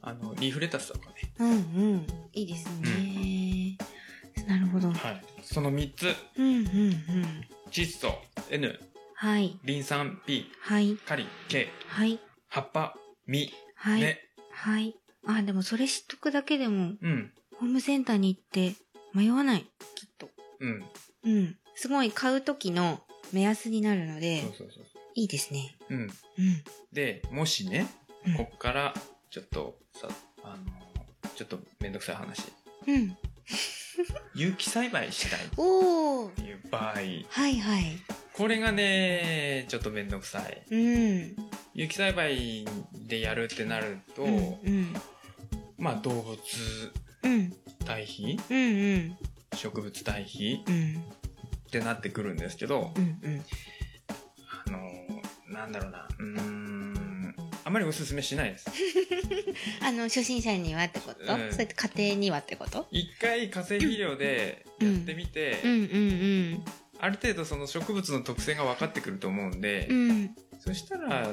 [0.01, 1.15] あの、リーフレタスとかね。
[1.39, 1.53] うんう
[1.97, 2.07] ん。
[2.33, 3.77] いいですね。
[4.47, 4.91] なるほど。
[4.91, 5.23] はい。
[5.43, 6.15] その3つ。
[6.37, 7.47] うんうんうん。
[7.71, 8.13] 窒素、
[8.49, 8.79] N、
[9.15, 9.59] はい。
[9.63, 10.95] リン酸、P、はい。
[11.05, 12.19] カリ、K、はい。
[12.47, 12.95] 葉っぱ、
[13.27, 14.01] 実、はい。
[14.01, 14.19] 根。
[14.51, 14.95] はい。
[15.25, 17.33] あ、でもそれ知っとくだけでも、うん。
[17.59, 18.75] ホームセンターに行って
[19.13, 19.61] 迷わない。
[19.95, 20.29] きっと。
[20.59, 20.85] うん。
[21.23, 21.57] うん。
[21.75, 23.01] すごい買う時の
[23.33, 24.85] 目安になるのでそう、そうそう。
[25.15, 25.75] いいですね。
[25.89, 25.99] うん。
[25.99, 26.09] うん。
[26.93, 27.87] で、もしね、
[28.25, 28.93] うんこっから、
[29.29, 30.07] ちょっと、さ、
[30.43, 30.86] あの、
[31.37, 32.51] ちょっとめんどくさい話。
[32.87, 33.15] うん。
[34.33, 35.49] 有機栽培したいっ。
[36.35, 37.59] ていう場合、はいはい。
[38.33, 40.63] これがね、ちょっとめんどくさい。
[40.71, 41.35] うん。
[41.75, 42.65] 有機栽培
[43.07, 44.35] でやるってなると、うん。
[44.35, 44.93] うん。
[45.77, 46.37] まあ動物
[47.21, 47.53] うん。
[47.85, 48.39] 堆肥？
[48.49, 48.57] うん。
[48.57, 49.17] うん。
[49.53, 50.63] 植物堆肥？
[50.67, 50.95] うん。
[51.67, 53.19] ってなってくるんですけど、うん。
[53.21, 53.45] うん。
[54.65, 54.79] あの、
[55.53, 56.46] なんだろうな、うーん、
[57.67, 58.65] あまりおすすめしないです。
[59.83, 62.87] あの、初心者にはってこと、うんそうやって家庭にはってこと？
[62.93, 66.65] 一回化成肥料でやってみて、うんうん
[66.99, 70.09] ある程度その植物の特性が分かってくると思うんで、うん。
[70.09, 70.35] うん。
[70.59, 71.27] そしたら、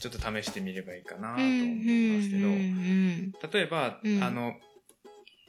[0.00, 1.60] ちょっと試してみればいいかなとうん。
[1.60, 3.32] 思いますけど、うん。
[3.52, 4.54] 例えば、うんあの、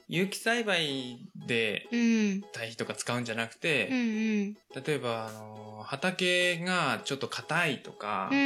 [0.10, 2.42] 有機栽培でうん。
[2.52, 3.60] 堆肥とか使うんじゃなくうん。
[3.60, 4.54] て、うん。
[4.84, 8.38] 例えば、あの、畑がちょっと硬いとか、うん。
[8.38, 8.42] う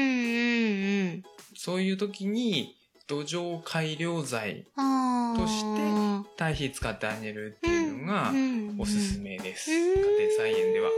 [1.18, 1.24] ん。
[1.56, 2.76] そういう時に
[3.08, 4.66] 土壌改良剤。
[5.34, 8.34] として堆肥使ってあげるっていうのが
[8.78, 9.72] おすすめです。
[9.72, 9.96] うん家
[10.28, 10.90] 庭菜園では。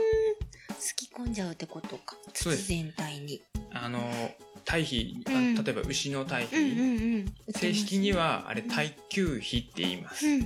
[0.80, 2.18] すき込んじゃうってことか。
[2.34, 3.42] 土全体に。
[3.72, 4.02] あの、
[4.66, 7.54] 堆肥、あうん例えば牛の堆うん肥、うん。
[7.54, 10.26] 正式にはあれ耐久肥って言います。
[10.26, 10.42] うんうんう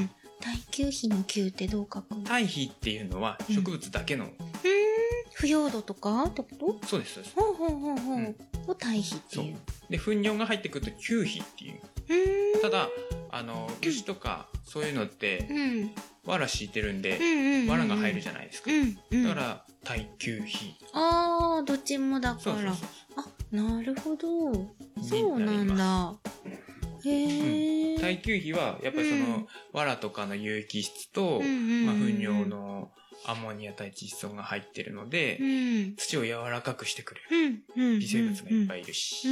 [0.00, 0.10] ん。
[0.40, 2.22] 耐久肥の久ってどう書くの？
[2.24, 4.26] 堆肥っていうのは植物だけの、
[5.42, 6.22] 腐葉土とか？
[6.26, 6.86] ってこと？
[6.86, 7.34] そうです、そうです。
[7.34, 8.16] ほうほうほうほう。
[8.16, 8.36] うん。
[8.68, 9.56] を堆肥っていう。
[9.90, 12.60] で、糞尿が入ってくると休肥っていう。
[12.62, 12.88] ただ、
[13.32, 15.90] あの牛とかそういうのってうん。
[16.24, 19.24] 藁敷いてるんで、うんうん藁が入るじゃないですか、うんうん。
[19.24, 22.40] だから耐久費ああどっちもだから。
[22.40, 22.74] そうそうそう
[23.16, 24.52] あなるほど。
[25.02, 26.14] そうになんだ。
[27.04, 29.46] へえ、耐久費はやっぱりその、うん。
[29.72, 32.92] 藁とかの有機質と、まあ、糞尿の
[33.26, 35.96] アンモニア対窒素が入ってるので、うん。
[35.96, 37.98] 土を柔らかくしてくれる。
[37.98, 39.26] 微生物がいっぱいいいるし、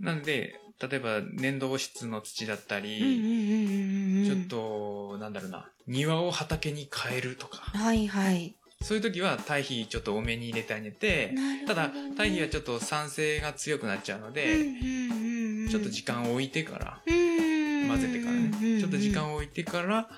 [0.00, 7.58] なので例えば粘土質の土だったり、ちょっとなんだろうな庭を畑に変えるとか。
[7.58, 8.54] はいはい。
[8.82, 20.08] そういう時は堆肥ちょっと多めに入れてあげて、なるほどただね堆肥はちょっと酸性が強くなっちゃうのうんで、ちょっと時間を置いてから混混ぜてからね、ちょっと時間を置いてから、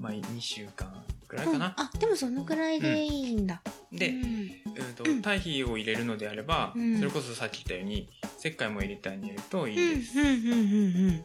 [0.00, 0.92] まあ、2週間
[1.36, 4.24] くらいかな、あでもそのくらいでいいんだ、で、うん。
[4.24, 6.98] うんとうん堆肥を入れるのであれば、うん。
[6.98, 11.24] それこそさっき言ったように石灰も入れてあげるというんいです、うんうんうん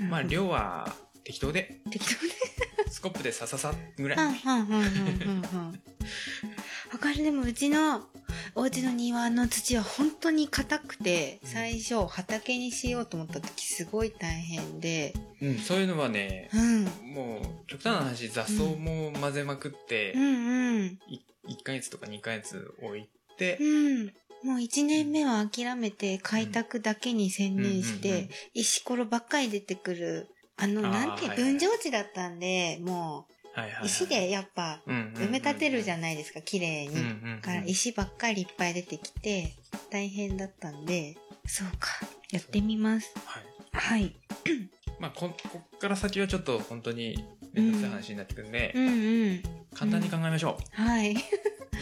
[0.00, 1.80] うんまあ量は適当で。
[1.90, 2.32] 適当ね
[2.88, 4.18] スコップでさささぐらい、
[6.92, 7.22] わかる。
[7.22, 8.02] でもうちの
[8.54, 15.14] お家の庭の土は本当に硬くてうん最初畑にしようと思った時すごい大変で。
[15.40, 16.84] うん、そういうのはねうん。
[17.14, 20.98] もう極端な話雑草も混ぜまくって、うんうん。
[21.08, 24.06] い1ヶ月とか2ヶ月置いてう、ん。
[24.44, 33.82] もう1年目は諦めて開拓だけに専念して石ころばっかり出てくるあのなんて分譲地だったんでもはいはいはい。
[33.82, 37.40] う石でやっぱ埋め立てるじゃんないですか綺麗に。
[37.40, 39.52] から石ばっかりいっぱい出てきて
[39.90, 41.88] 大変だったんでそうか
[42.30, 43.12] やってみます。
[43.24, 43.42] はい。
[43.72, 44.14] はい。
[45.00, 48.90] まあここっから先はちょっと本当に面倒くさい話になってくるんで、うんう
[49.34, 49.42] ん。
[49.74, 51.12] 簡単に考えましょはい。
[51.12, 51.16] う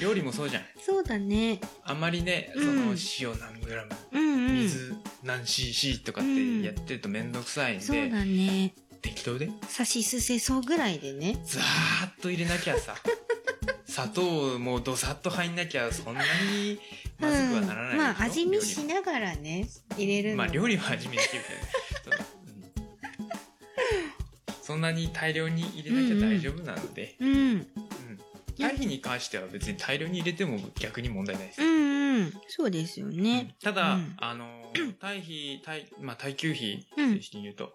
[0.00, 0.62] 料理もそうじゃん。
[0.80, 1.60] そうだね。
[1.84, 2.86] あんまりねそうん。
[2.88, 4.52] の塩何グラム、うんうん。
[4.62, 8.72] 水何 cc とかってやってると面倒くさいんで、そうだね
[9.02, 9.50] 適当で。
[9.68, 11.38] さしすせそうぐらいでね。
[11.44, 12.94] ザーッと入れなきゃさ。
[13.86, 16.78] 砂糖もうどさっと入んなきゃそんなに
[17.18, 20.36] まずくはならないうん、まあ味見しながらね入れるの。
[20.36, 21.42] まあ料理は味見できる
[22.04, 22.24] けどね。
[24.62, 27.28] そんなに大量に入れなきゃ大丈夫なので、うん。
[27.28, 27.66] うん。
[28.56, 31.64] 堆肥に関しては別に大量に入れても逆に問題ないですう。
[31.64, 32.32] んうん。
[32.46, 33.56] そうですよね。
[33.60, 34.14] ただ、うん。
[34.18, 37.14] あの堆肥耐,、まあ、耐久費うん。
[37.16, 37.72] 正式に言うと、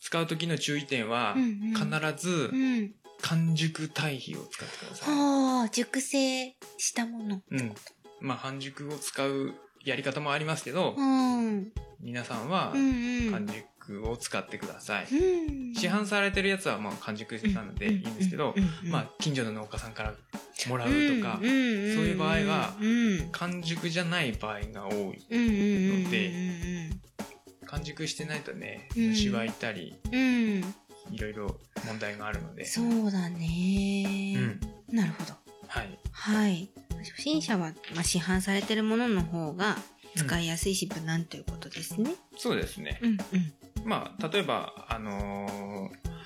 [0.00, 1.74] 使う時の注意点は、うんうん。
[1.74, 2.92] 必ずうん。
[3.22, 5.14] 完熟堆肥を使ってください。
[5.14, 7.42] はあ熟成したもの。
[7.50, 7.74] うん。
[8.20, 9.54] まあ半熟を使う
[9.84, 11.72] やり方もありますけど、うん。
[12.00, 13.32] 皆さんはうんうん。
[13.32, 15.06] 完熟を使ってください。
[15.10, 15.74] うん。
[15.74, 18.54] 市販されてるやつはまあ完熟なのでいいんですけど、
[18.84, 20.14] まあ近所の農家さんから
[20.68, 23.28] もらうとか、そういそういう場合はうん。
[23.32, 25.26] 完熟じゃない場合が多い。
[25.30, 27.05] うんうんうんので
[27.66, 29.08] 完熟してないとね、うん。
[29.10, 30.20] 虫はいたり、うん。
[30.20, 30.74] うん
[31.12, 32.64] いろいろ問題があるので。
[32.64, 34.34] そうだね、
[34.90, 34.96] うん。
[34.96, 35.34] なるほど。
[35.68, 35.98] はい。
[36.10, 36.68] はい。
[36.98, 39.76] 初心者は、まあ、市販されてるものの方が
[40.16, 42.14] 使いやすいし無難ということですね。
[42.36, 42.98] そうですね。
[43.02, 43.18] うん
[43.84, 46.16] まあ、例えば、あのー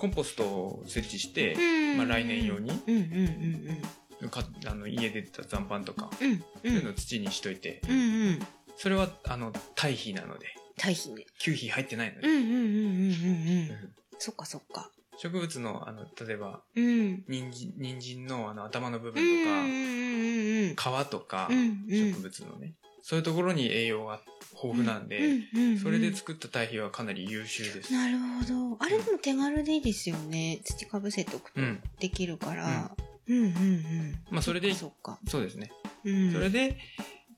[0.00, 1.98] コンポストを設置して、うん。
[1.98, 3.78] まあ来年用にうんうん
[4.22, 4.28] うん。
[4.30, 6.38] かあの家で出た残飯とか、うんうん。
[6.38, 8.38] そういうのを土にしといて、うんうん
[8.80, 10.46] それは、あの、堆肥なので、
[10.78, 11.26] 堆肥ね。
[11.38, 13.94] 給肥入ってないので、うんうんうんうんうんうんうん。
[14.18, 14.90] そっかそっか。
[15.18, 17.22] 植物の、あの、例えば、うん。
[17.28, 22.12] 人参、人参のあの頭の部うんうん分うんとか、皮とか、うんうん。
[22.14, 24.22] 植物のね、そういうところに栄養が
[24.54, 27.92] 豊富なんで、うんうんうんそれで作った堆肥はかなり優秀です。
[27.92, 28.76] なるほど。
[28.80, 30.60] あれでも手軽でいいですよね。
[30.64, 31.82] 土かぶせておくとうん。
[31.98, 32.90] できるから、
[33.28, 35.18] うん、うんうんまあそれでそっか。
[35.28, 35.70] そうですね。
[36.04, 36.32] うん。
[36.32, 36.78] それで、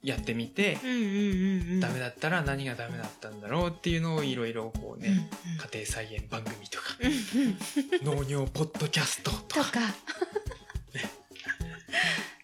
[0.03, 1.81] やってみて、うんうんうんうん。
[1.81, 5.21] ダメだったら何がダメだったんだろうっていうのをいろいろこうね、うんうん。
[5.25, 5.29] 家
[5.75, 8.19] 庭菜園番組とか、うんうん。
[8.21, 9.71] 農業ポッドキャストととか。
[9.71, 9.81] か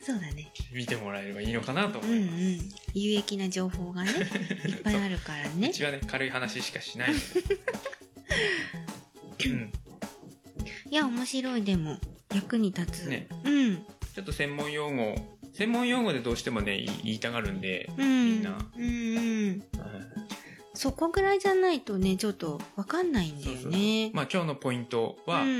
[0.01, 0.51] そうだね。
[0.73, 2.35] 見てもらえればいいのかなとうんう思います。
[2.37, 4.11] ん有益な情報がね
[4.67, 5.69] いっぱいあるからね。
[5.69, 7.13] うちはね、軽い話しかしない。
[9.47, 9.73] うん、
[10.91, 11.99] いや面白いでも。
[12.35, 13.27] 役に立つ、ね。
[13.45, 13.77] うん。
[14.15, 18.27] ちょっと専門用語、専門用語でどうしてもね、言いたがるんで、うん。
[18.27, 18.59] みんな。
[18.77, 18.89] うんうん。
[18.89, 19.63] うん
[20.79, 24.13] そこぐらいじゃないとねちょっとわかんないんだよね。
[24.15, 25.53] まあ今日のポイントは、うんう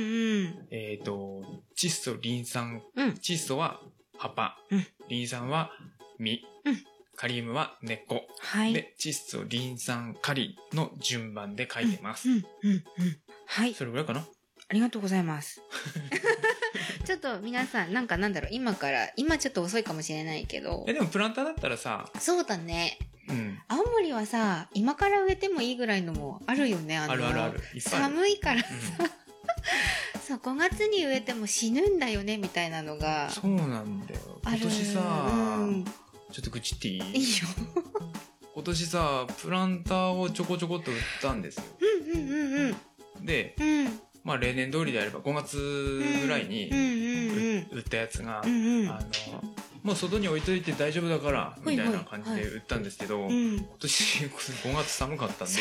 [0.45, 0.69] ん。
[0.71, 1.43] えっ、と、
[1.77, 3.09] 窒素、リン酸、うん。
[3.15, 3.81] 窒素は
[4.17, 4.87] 葉っぱ、うん。
[5.09, 5.73] リン酸は
[6.21, 6.77] 実、うん。
[7.17, 8.29] カリウムは根っこ。
[8.39, 8.73] はい。
[8.73, 12.31] で、窒素、リン酸、カリの順番で書いてます。
[12.31, 12.83] うんうんうん。
[13.47, 13.75] はい。
[13.75, 14.21] それぐらいかな。
[14.21, 15.61] ありがとうございます。
[17.09, 22.99] ちょっと皆さん、なんかなんだろう、今から、今ちょっと遅いかもしれないけどえ、、でもプランターだったらさ、そうだね。
[23.31, 23.59] うん。
[23.67, 27.81] 青森はさ今から植えてもいいぐらいのもあるよねあのあるあるある。
[27.81, 28.65] 寒いからう
[30.27, 34.21] そう5月に植えても死ぬんだよねみたいなのがんそうなんだよ。
[34.45, 35.93] 今年さ、うん、ちょ
[36.41, 36.99] っと愚痴っていい？
[36.99, 37.47] いいよ
[38.55, 41.65] 今年さ、プランターをちょこちょこっと売ったんですよ。
[41.81, 42.77] うんうんうんうん
[43.25, 45.57] で、うんまあ例年通りであれば5月
[46.21, 46.69] ぐらいに
[47.73, 49.01] 売ったやつが、あの、
[49.83, 53.57] もう外に置いといて大丈夫だから、みたいな感じで売ったんですけど、うん。
[53.57, 55.55] 今年5月寒かったんで、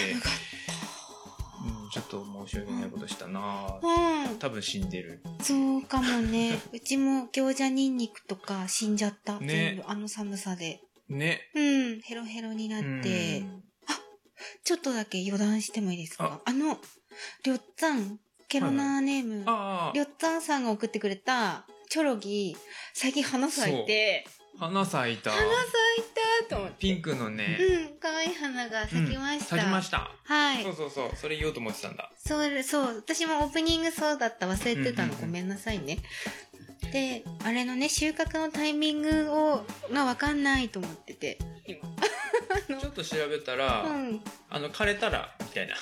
[1.93, 3.79] ちょっと申し訳ないことしたな。
[3.81, 4.37] たうん。
[4.37, 5.23] 多分死んでる。
[5.41, 6.59] そうかもね。
[6.73, 9.47] うちも餃子ニンニクとか死んじゃった、ね。
[9.47, 10.81] 全部あの寒さで。
[11.07, 11.49] ね。
[11.55, 12.01] うん。
[12.01, 13.63] ヘロヘロになって、うん。
[14.65, 16.41] ちょっとだけ余談してもいいですか？
[16.43, 16.51] あ。
[16.51, 16.77] の
[17.45, 22.55] りょっつぁんケロナーネーム、ありょっつぁんさんが送ってくれたチョロギ
[22.93, 24.25] 最近花咲いて。
[24.59, 25.31] あ、花咲いた。
[25.31, 26.75] 花咲いたと思って。
[26.79, 30.11] ピンクのね、うん可愛い花が咲きました、咲きました。
[30.23, 30.63] はい。
[30.63, 31.11] そうそうそう。
[31.15, 32.09] それ言おうと思ってたんだ。
[32.17, 32.95] そうそう。
[32.95, 34.47] 私もオープニングそうだった。
[34.47, 35.27] 忘れてたの、うんうんうん。
[35.27, 35.97] ごめんなさいね。
[36.91, 41.37] であれのね収穫のタイミングをが分かんないと思ってて。
[41.67, 41.81] 今。
[42.79, 44.21] ちょっと調べたら、うん。
[44.49, 45.75] あの、枯れたら、みたいな。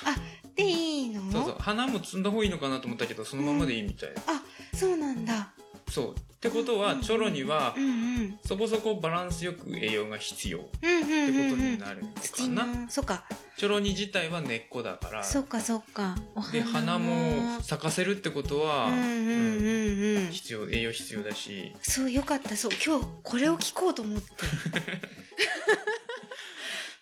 [0.56, 1.20] でいいの？
[1.32, 1.56] そうそう。
[1.58, 4.10] 花も摘んだ方がいいのかなと思ったけど、そのままでいいみたい。
[4.26, 4.42] あ
[4.76, 5.50] そうなんだ。
[5.90, 6.10] そう。
[6.12, 7.88] ってことは、チョロにはう、んう
[8.24, 8.38] ん。
[8.44, 12.66] そこそこバランスよく栄養が必要ってうんうんことうんうんになるのか土な。
[12.66, 13.24] のそっか。
[13.56, 16.14] チョロニ自体は根っこだから、そっかそっか。
[16.34, 20.30] おで、花も咲かせるってことは、うんうんうんうん。
[20.30, 22.54] 必要、栄養必要だし、そうよかった。
[22.56, 24.26] そう今日これを聞こうと思って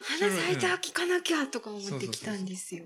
[0.06, 2.84] 花咲いた聞かなきゃとか思ってきたんですよ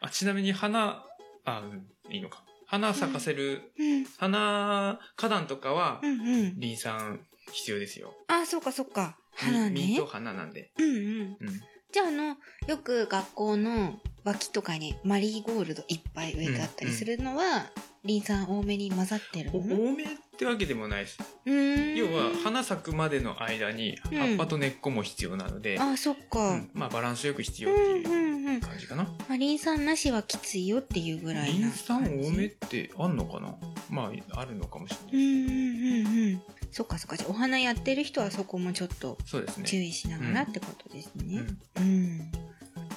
[0.00, 1.04] あ、ちなみに花、
[1.44, 2.44] あ、うん、いいのか。
[2.66, 8.14] 花咲かせる、うん花、花壇とかはう、んうんリン酸必要ですよ。
[8.28, 10.70] あそっかそっか花ね実と花なんで。
[10.78, 11.60] うんうんうん。
[11.92, 12.36] じゃああの
[12.66, 17.66] よく学校の脇とかにマリーゴールドいっぱい植えてあったりするのは、
[18.04, 19.74] リン酸多めに混ざってるおの？
[19.74, 21.18] 多めってわけでもないです。
[21.46, 26.70] 要は、花咲くまでの間に、うん葉っぱと根っこも必要なので、あそっうかん。
[26.74, 29.04] まあバランスよく必う要ってんういうんうん感じかな。
[29.04, 33.54] まあ、リン酸なしはきついよっていうぐらいリなン酸感じ多めってあんのかな？
[33.88, 35.24] まあ、あるのかもしれない。
[35.24, 37.16] うんうんうんうんそっかそっか。
[37.16, 39.84] じゃあお花やってる人はそこもちょっとそうです注ね。
[39.84, 41.58] 意しながらってことですうねん。
[41.76, 42.32] うん。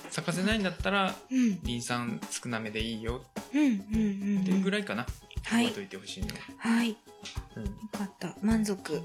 [0.10, 1.60] 咲かせないんだったら、うん。
[1.64, 3.24] リン酸少なめでいいよ。
[3.54, 5.06] うんうんうんっていうぐうんらいかな。
[5.44, 5.68] はい。
[5.68, 6.42] 覚えといてほしいのは。
[6.58, 6.90] はい。
[6.90, 6.96] よ
[7.56, 7.66] うん。
[7.90, 8.36] かった。
[8.42, 9.02] 満足。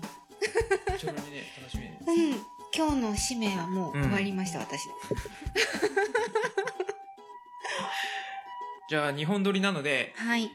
[0.99, 2.11] ちょろにね、楽しみです。
[2.11, 2.37] うん。
[2.75, 4.81] 今日の使命はもう終わりました、私。
[8.89, 10.51] じゃあ、日本撮りなので、はい。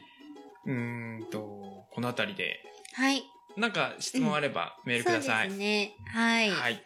[0.66, 2.60] うーんと、この辺りで、
[2.94, 3.24] はい
[3.56, 5.50] なんか質問あればメールください。
[5.50, 6.82] そうですねはい、はい。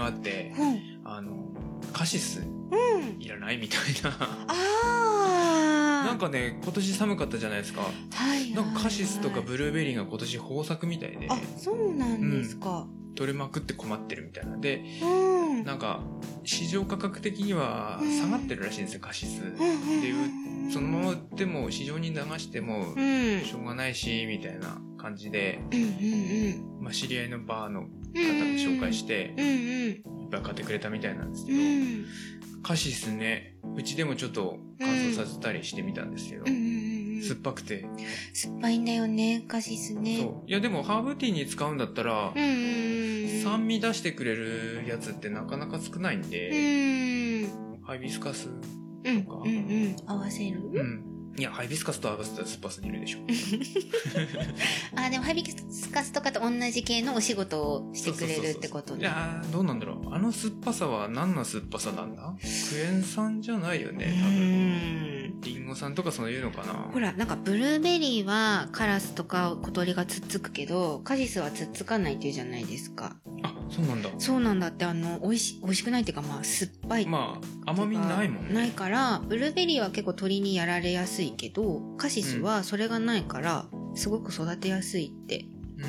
[0.00, 1.32] があって、うんあの、
[1.92, 3.20] カシスうん。
[3.22, 4.16] いらないみたいな。
[4.20, 7.82] ああ なんかね、今年寒かったじゃないですか。
[7.82, 12.86] はいなんかカシスとかルブルーベリーが今年豊作みたいで、あそうなんですか。
[13.14, 14.56] 取れまくって困ってるみたいな。
[14.56, 15.64] で、うん。
[15.64, 16.00] なんか、
[16.44, 19.42] 市場価格的には下がってるらしいんですよ、カシス。
[19.42, 20.70] うんうんでうん。
[20.72, 23.42] そのまま売っても市場に流してもうん。
[23.44, 26.84] しょうがないし、みたいな感じで、うんうん。
[26.84, 28.38] まあ、知り合いのバーの方うん。
[28.38, 29.52] が紹介して、うんうん。
[30.22, 32.04] いっぱい買ってくれたみたいなんですけうど、ん。
[32.62, 37.84] カシスね、うちでもちょっと乾燥させたりしてみたんですけど、うんうんうん酸っぱくて、
[38.32, 40.16] 酸っぱいんだよねカシスね。
[40.16, 40.50] そう。
[40.50, 42.32] いやでもハーブティーに使うんだったら、
[43.42, 47.82] 酸味出してくれるやつってなかなか少ないんうで、ん。
[47.82, 48.52] ハイビスカス、う
[49.12, 49.96] んうんかうん。
[50.06, 50.62] 合わせる？
[50.72, 51.04] うん。
[51.38, 53.18] いや、ハイビスカスと合わせたら酸っぱすぎるでしょ。
[54.96, 60.12] あでもハイビスカスとかと同じ系のお仕事をしてくれるってことねいやーどうなんだろう。
[60.14, 62.34] あの酸っぱさは何の酸っぱさなんだ？
[62.42, 65.19] クエン酸じゃないよね、多分。
[65.42, 66.72] うんリンゴさんとかそういうのかな。
[66.92, 73.16] ほらなんかブルーベリーはカラスとか小鳥がつっつくけどカシスはつっつかないっていうじゃないですか。
[73.42, 74.10] あそうなんだ。
[74.18, 78.54] そうなんだってあの美味し美味しくないっていうかまあ酸っぱいまあ甘みないもんね。
[78.54, 85.46] ないからブルーベリーは結構鳥にやられやすいけどカシスはそれがないからすごく育てやすいって。
[85.78, 85.84] うー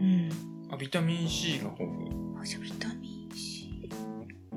[0.00, 0.28] うん。
[0.28, 0.32] ん
[0.70, 2.10] あビタミン C が豊富
[2.40, 2.97] あじゃあビタミン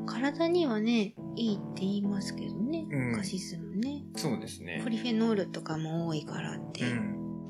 [0.06, 3.16] 体にはねいいって言いますけどね、うん。
[3.16, 4.04] カシスもね。
[4.16, 4.82] そうですね。
[4.84, 7.42] ポリフェノールとかも多いからって、うん。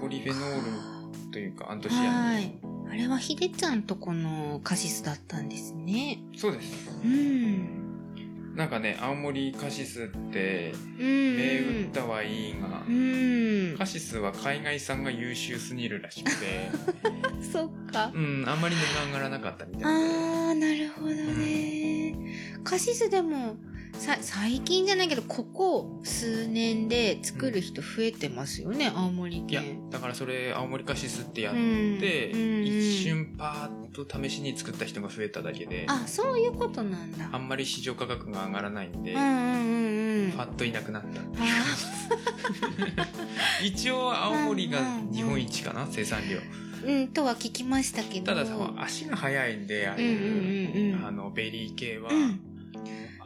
[0.00, 2.60] ポリフェノールというかアントシアニはい。
[2.90, 6.20] あれはひでちゃんとこのカシスだったんですね。
[6.34, 6.90] ンそうです。
[7.04, 7.79] うん。
[8.60, 11.36] なんかね青森カシスってうん。
[11.38, 13.74] 銘打ったはいいがうん。
[13.78, 16.68] カシスは海外産が優秀すぎるらしくて
[17.50, 18.12] そっか。
[18.14, 22.14] うんあんまり値が上がらなかったみたいであー、なるほどね。
[22.62, 23.54] カシスでも、さ、
[23.92, 29.90] 最近じゃないけど、ここ数年で作る人増えてますよね、青森いや県。
[29.90, 37.28] だからそれ青森カシスってやっうんて、うんうん一瞬パーッと試しに作った人が増えただけであ、そういうことなんだ。
[37.32, 40.32] あんまり市場価格が上がらないんで、うんうんうんうん。
[40.36, 41.24] パッといなくなったっていう
[42.96, 43.06] あ
[43.64, 44.78] 一応青森が
[45.12, 46.42] 日本一かな、生産量ー
[46.82, 48.26] うん、とは聞きましたけど。
[48.26, 51.04] たださ足が速いんでああうんうんうん。
[51.06, 52.40] あのベリー系は、うん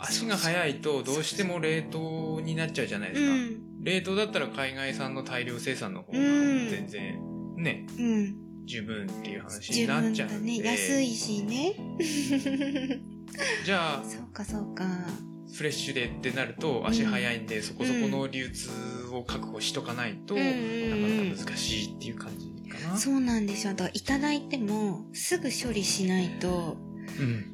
[0.05, 3.83] 足が速いとどうしても冷凍になっちゃうじゃないですか、うん。
[3.83, 7.21] 冷凍だったら海外産の大量生産の方がうん全然
[7.57, 8.37] ねうん。
[8.67, 10.65] 十分っていう話十になっちゃうんでね。
[10.65, 11.75] 安いしね。
[13.65, 14.85] じゃあそうかそうか。
[15.55, 18.71] フレッシュでってなると足早いんで、そこそこの流通
[19.13, 22.97] を確保しとかないと、なかなか難しいっていう感じかな。
[22.97, 23.75] そうなんですよ。
[23.75, 26.94] だからいただいてもすぐ処理しないとうん。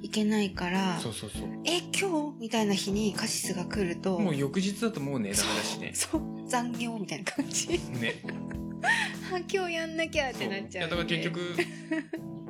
[0.02, 1.48] いけないから、そうそうそう。
[1.64, 2.40] え、今日？
[2.40, 5.92] みたいな日にカシスが来ると、もう翌日だともうね、ダメだしね。
[5.96, 7.68] そう、残業みたいな感じ。
[7.68, 7.78] ね。
[9.32, 11.54] あ、今日やんなきゃってなっちゃう、いやだから結局、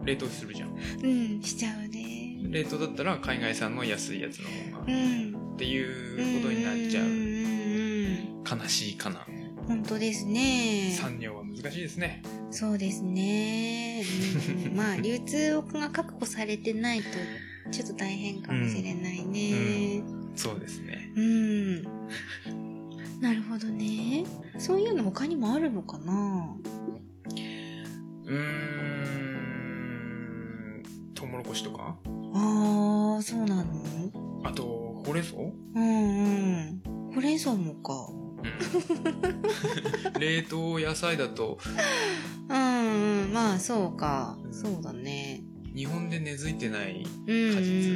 [0.04, 0.70] 冷凍するじゃん。
[1.02, 1.06] う
[1.38, 2.38] ん、しちゃうね。
[2.42, 4.94] 冷凍だったら海外産の安いやつの方が、うっ
[5.54, 5.56] ん。
[5.58, 7.04] ていうことになっちゃう。
[7.04, 7.40] うんうんうん
[8.50, 9.26] 悲しいかな。
[9.70, 10.90] 本当ですね。
[11.00, 12.22] 産業は難しいですね。
[12.50, 14.02] そうですね。
[14.68, 17.04] うんまあ、 流通が確保されてないと、
[17.70, 20.02] ちょっと大変かもしれないね。
[20.34, 21.12] そうですね。
[21.14, 21.82] うん。
[23.20, 24.24] なるほどね。
[24.58, 26.56] そういうの他にもあるのかな？
[28.24, 28.36] うー
[30.80, 30.82] ん。
[31.14, 31.96] トウモロコシとか？
[32.34, 34.10] あー、そうなの？
[34.42, 34.64] あと、
[35.06, 35.36] ほうれん草？
[35.36, 35.80] うんう
[36.72, 36.82] ん。
[37.14, 38.10] ほうれん草もか。
[38.42, 41.58] うん 冷凍野菜だと
[42.48, 43.32] うんうん。
[43.32, 44.48] まあ、そうかう。
[44.48, 45.42] んそうだね。
[45.74, 47.94] 日本で根付いてない果実う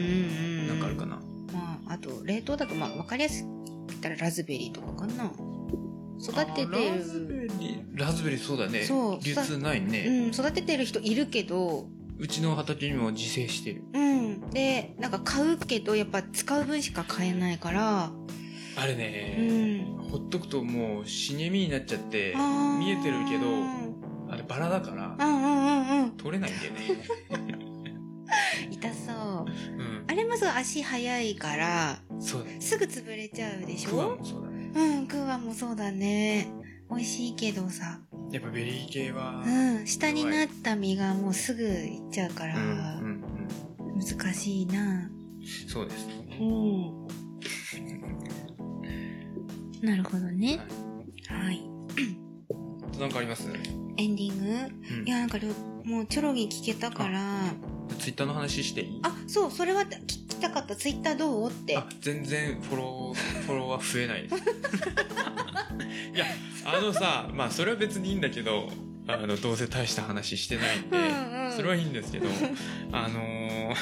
[0.65, 0.69] ん。
[0.69, 1.17] なんかあるかな、
[1.53, 3.49] まあ、あと、冷凍だと、まあ、わかりやすく
[3.89, 5.33] 言ったらラズベリーとかかな。
[6.21, 7.49] 育ててあラズベる。
[7.59, 14.51] リーラズベリーそうだねそう流通ないうん、ね、育ててる人いるけど、うちの畑にも自生してるうん。
[14.51, 18.13] で、なんか買うけど、やっぱ使う分しか買えないから、
[18.77, 19.97] あれうね、ん。
[20.11, 22.35] ほっとくともう茂みになっちゃって
[22.79, 23.47] 見えてるけど
[24.29, 26.11] あれバラだからうんうんうんうん。
[26.13, 27.05] 取れないんだよね
[28.71, 29.17] 痛そう。
[29.79, 36.49] うんあれもそう足早いから、そうだねすぐ潰れちゃうでしょクワもそうだねうん、クワもそうだね。
[36.91, 38.01] 美味しいけどさ。
[38.31, 43.25] やっぱベリー系はうん、下になった実がもうすぐいっちゃうから、うんうん
[43.99, 44.81] 難しいな。
[44.83, 45.11] うん
[45.69, 47.24] そうですねうん。
[49.85, 50.59] なるほどね。
[51.29, 51.63] はいはい。
[53.01, 53.49] なんかあります？
[53.97, 54.45] エンディング？
[55.01, 55.39] うんいや、なんか
[55.85, 57.41] もうチョロギ聞けたから、
[57.99, 59.01] ツイッターの話していい？
[59.03, 60.75] あ、そう、それは聞きたかった。
[60.77, 61.49] ツイッターどう？
[61.51, 61.77] って。
[61.77, 64.35] あ全然フォロー フォロワー増えないです
[66.15, 66.25] いや
[66.65, 68.69] あのさまあそれは別にいいんだけど
[69.07, 71.05] あのどうせ大した話してないんで、うん
[71.47, 72.27] うんそれはいいんですけど
[72.93, 73.75] あのー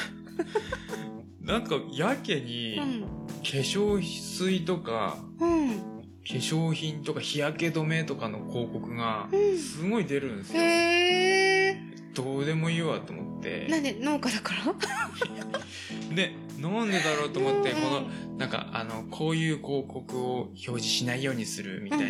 [1.41, 3.03] なんかやけに化うん。
[3.41, 5.92] 粧水とかうん。
[6.25, 9.57] 化粧品とか日焼け止めとかの広告がうん。
[9.57, 11.81] すごい出るんですよ、へえ。
[12.13, 13.67] どうでもいいわと思って。
[13.69, 14.73] なんで農家だから？
[16.15, 16.31] で
[16.71, 17.81] なんでだろうと思ってうん。
[17.81, 22.05] このなんかあのこういう広告を表示しないようにするみたいな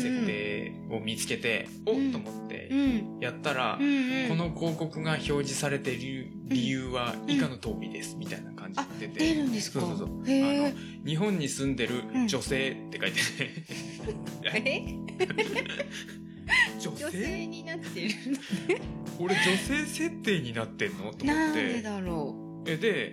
[0.00, 3.18] 設定を見つけておっうんと思ってうん。
[3.20, 3.78] やったら。
[4.28, 9.80] この広告が表示されている理由は以下の通りですみたいな感じで出て出るんですか？
[9.80, 10.08] そうそうそう。
[10.08, 10.72] あの
[11.06, 13.64] 日本に住んでる女性って書いてね
[14.54, 14.96] え？
[16.80, 18.08] 女 女性性になってる
[19.18, 21.12] 俺女性設定になってんの？
[21.12, 22.49] と思なんでってだろう。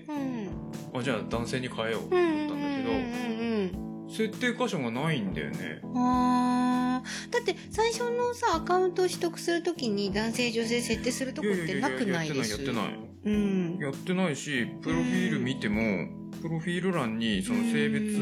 [0.07, 0.99] うん。
[0.99, 3.73] あじゃあ男性に変えようと思ったんだけ
[4.07, 5.81] ど、設定箇所がないんだよね。
[5.95, 13.07] あーだって最初のさアカウントを取得するときに男性女性設定するとこってなくないですやってないやってない。
[13.25, 16.07] うんやってないし、プロフィール見ても、
[16.41, 18.17] プロフィール欄にその性別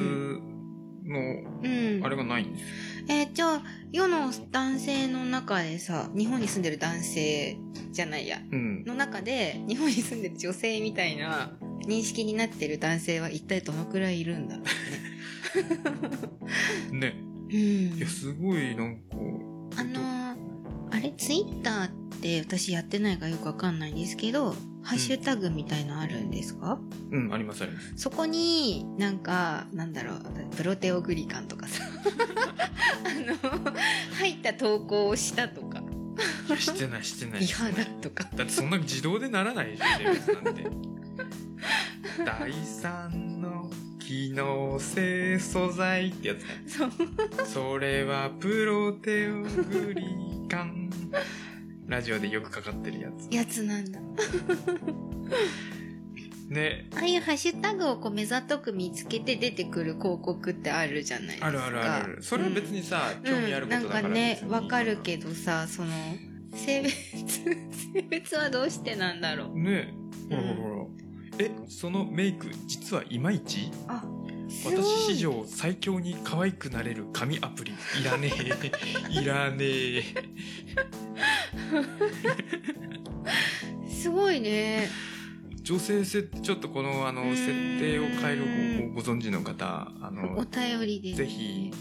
[1.05, 1.19] の
[1.63, 2.67] うんあれがないんですよ。
[3.07, 7.57] えーじゃあ世の男性の中でさ日本に住んでる男性
[7.91, 8.83] じゃないやうん。
[8.85, 11.51] の中で日本に住んでる女性みたいな
[11.87, 14.57] 認識になってる男性は一体どのくらいいるんだ？
[14.57, 14.63] ろ
[16.91, 16.99] うね。
[16.99, 17.15] ね。
[17.47, 19.01] うんいや、すごい、なんか、
[19.77, 20.35] あのー
[20.91, 21.13] あれ？
[21.15, 21.89] ツイッターっ
[22.21, 24.55] て私やってないからよくわかんないんですけど、
[24.85, 26.79] ハッシュタグみたいのあるんですか？
[27.11, 27.93] うん、ありますあります。
[27.95, 30.21] そこになんかなんだろう
[30.55, 31.83] プロテオグリカンとかさ
[33.03, 33.09] あ
[33.47, 33.73] の
[34.17, 35.79] 入った投稿をしたとか
[36.47, 37.39] いや、してない、してない。
[37.41, 40.69] 美してない肌とかだってそんな自動でならないでしょ、なんて。
[42.23, 43.69] 第三の
[43.99, 46.63] 機能性素材ってやつね。
[46.67, 46.91] そう
[47.45, 50.89] それはプロテオグリカン。
[51.87, 53.33] ラジオでよくかかってるやつ。
[53.33, 53.99] やつなんだ
[56.49, 56.89] ね。
[56.95, 62.21] ああいうハッシュタグをこう目ざとく見つけて出てくる広告ってあるじゃないですかあるあるある。
[62.21, 65.91] それは別にさ、興味あることだからうん、なんかねわかるけどさその
[66.53, 69.93] 性別性別はどうしてなんだろうね
[70.29, 70.75] ほらほらほら。
[71.37, 74.03] え、そのメイク、実はいまいちあ
[74.63, 77.71] 私史上最強に可愛くなれる紙アプリ。
[77.71, 78.41] いらねえ。
[79.21, 80.03] いらねえ。
[83.89, 84.89] すごいね。
[85.63, 87.35] 女性設定、ちょっとこの、あの、うん。
[87.35, 88.45] 設定を変える
[88.83, 91.13] 方法ご存知の方、あおの、便りで。
[91.13, 91.71] ぜひ、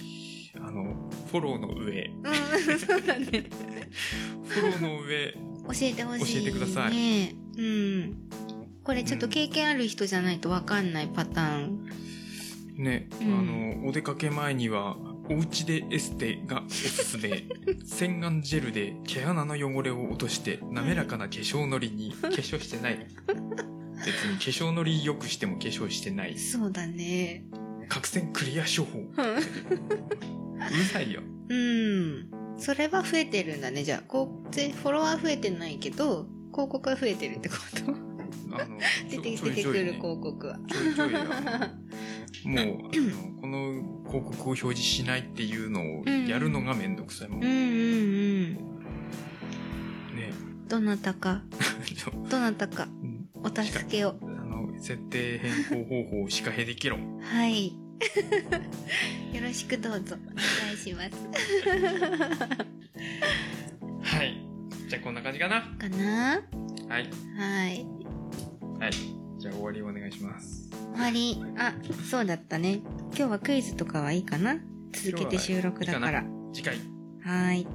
[0.56, 2.32] あの、フォローの上、うん。
[2.80, 3.26] そうだね。
[4.46, 5.38] フォローの上、教
[5.82, 7.36] えてほしい、ね、教えてください。
[7.58, 8.16] うん。
[8.82, 11.86] これちょっと経験ある人じゃないとわかんないパターン
[12.76, 14.96] ね、うんあの、お出かけ前には、
[15.30, 17.44] お家でエステがおすすめ。
[17.86, 23.06] 洗顔ジェルで毛穴の汚れを落として、滑らかな化粧のりに、化粧してない。
[24.04, 26.36] 別に化粧のり良くしても化粧してない。
[26.38, 27.44] そうだね
[27.88, 28.98] 角栓クリア処方。
[28.98, 31.22] うるさいよ。
[31.48, 37.92] うんそれは増えてるんだねじゃあこうぜフォロワー増えてないけど広告は増えてるってこと？
[38.56, 38.78] あの、
[39.10, 41.10] 出て出てくる広告はちょいちょい、
[42.44, 43.72] もう、あの、この
[44.06, 47.44] 広告を表示しないっていうのをやるのがめんどくさいもん。
[47.44, 48.52] うんうんうん
[50.16, 50.32] ね。
[50.68, 51.42] どなたか
[52.30, 56.98] どなたかうんお助けをあの、設定変更方法をしかへできろ。
[57.20, 57.72] はい
[59.32, 61.10] よろしくどうぞお願いします
[64.16, 64.36] はい。
[64.88, 65.62] じゃあこんな感じかな。
[65.78, 66.42] かな
[66.88, 67.08] はい。
[67.36, 67.86] はい
[68.78, 68.92] はい。
[69.38, 70.63] じゃあ終わりお願いします。
[70.94, 71.42] 終わり。
[71.58, 71.74] あ
[72.08, 72.80] そうだったね。
[73.08, 74.56] 今日はクイズとかはいいかな？
[74.92, 76.24] 続けて収録だから。
[76.52, 76.76] 次回。
[77.22, 77.66] はーい。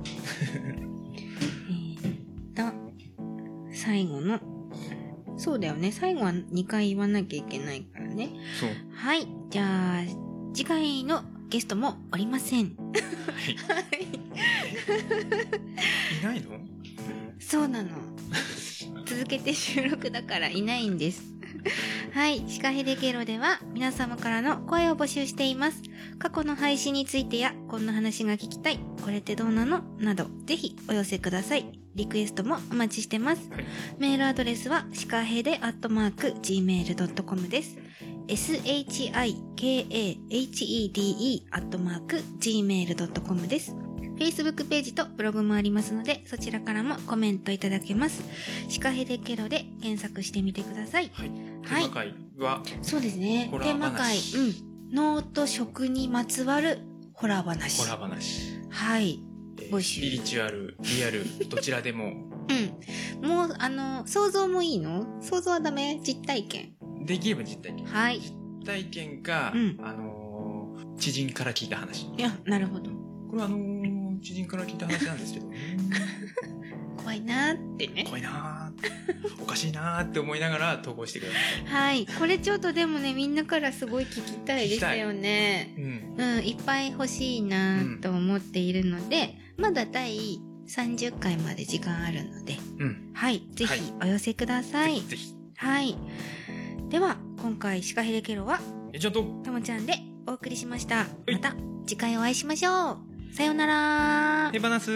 [1.69, 4.39] えーっと最後の。
[5.37, 5.91] そうだよね。
[5.91, 8.29] 最後は2回言わなきゃいけないからね。
[8.59, 8.69] そう。
[8.93, 9.27] はい。
[9.49, 10.03] じゃあ
[10.53, 12.75] 次回のゲストもおりません。
[12.75, 12.91] は
[13.91, 14.03] い。
[16.21, 16.59] いないの？
[17.39, 17.89] そうなの。
[19.05, 21.23] 続けて収録だからいないんです。
[22.13, 22.43] はい。
[22.47, 25.81] シカヘデケロでは皆様からの声を募集しています。
[26.17, 29.83] 過去の配信についてや、こんな話が聞きたい、これってどうなの？
[29.99, 31.79] など、ぜひお寄せください。
[31.95, 33.49] リクエストもお待ちしてます。
[33.51, 33.65] はい。
[33.99, 37.77] メールアドレスは、シカヘデアットマーク gmail.com です。
[38.29, 39.03] shikahede
[41.51, 43.88] アットマーク gmail.com です。
[44.19, 48.21] Facebook ページとブログもありますので、そちらからもコメントいただけます。
[48.67, 51.09] シカヘデケロで検索してみてください。
[51.13, 51.29] はい。
[51.29, 53.49] はいテーマ会は、そうですね。
[53.51, 54.93] テーマ会、話うん。
[54.93, 56.79] 脳と食にまつわる
[57.13, 57.81] ホラー話。
[57.81, 58.59] ホラー話。
[58.69, 59.21] はい。
[59.59, 62.13] えー募集スピリチュアル、リアル、 どちらでも
[63.21, 63.27] うん。
[63.27, 65.05] もう、あの、想像もいいの？
[65.21, 65.99] 想像はダメ？
[66.03, 66.73] 実体験。
[67.05, 67.85] できれば実体験。
[67.85, 68.19] はい。
[68.21, 70.19] 実体験か、うんあのー
[70.97, 72.07] 知人から聞いた話。
[72.17, 72.89] いや、なるほど。
[73.29, 73.78] これはあのー
[74.21, 75.47] 知人から聞いた話なんですけど、
[76.97, 78.03] 怖いなーってね。
[78.05, 81.31] 怖いなーおかしいなーって思いながら投稿してくだ
[81.69, 82.05] さはい。
[82.05, 85.73] これちょっとでもね、みんなからすごい聞きたいですよね。
[85.77, 85.81] い。
[85.81, 86.15] うん。
[86.17, 93.11] うん、いっぱい欲しいなーと思っているので、まだ第30回まで時間あるので、うん。
[93.13, 93.43] はい。
[93.53, 94.95] ぜはいひお寄せください。
[94.95, 95.35] ぜひぜひ。
[95.57, 95.97] はい。
[96.89, 98.59] では、今回、シカヘデケロは、
[98.93, 99.95] え、ちゃんと、ともちゃんで
[100.27, 101.03] お送りしました。
[101.27, 101.55] いまた
[101.85, 103.08] 次回お会いしましょう。
[103.33, 104.91] さようなら手放す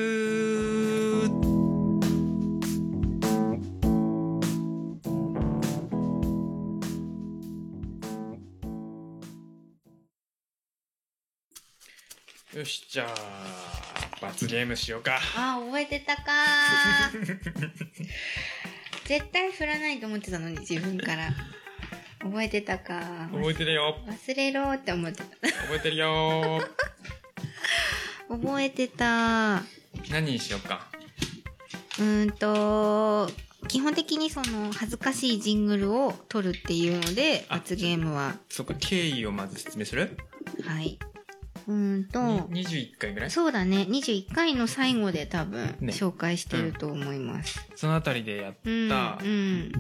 [12.56, 13.16] よし、じゃあ、
[14.22, 15.20] 罰ゲームしようか。
[15.36, 17.38] あー覚えてたかー
[19.06, 21.30] 絶対振らないと思ってたのに自分から
[22.20, 23.98] 覚えてたか覚えてるよ。
[24.08, 25.24] 忘れろって思ってた
[25.64, 26.62] 覚えてるよ。
[28.38, 29.64] 覚えてた。
[30.12, 30.88] 何にしようか？
[32.00, 33.30] うーんと
[33.68, 38.36] 基本的にその恥ずかしいジングルを取るっていうのであ罰ゲームは。
[38.50, 40.18] そっか、経緯をまず説明する？
[40.66, 41.00] はい。
[41.68, 42.22] うーんと
[42.52, 43.32] に ?21 回ぐらい？
[43.32, 43.86] そうだね。
[43.90, 45.94] 21回の最後で多分ね。
[45.94, 49.72] 紹介してると思います、そのあたりでやっうん、たうん。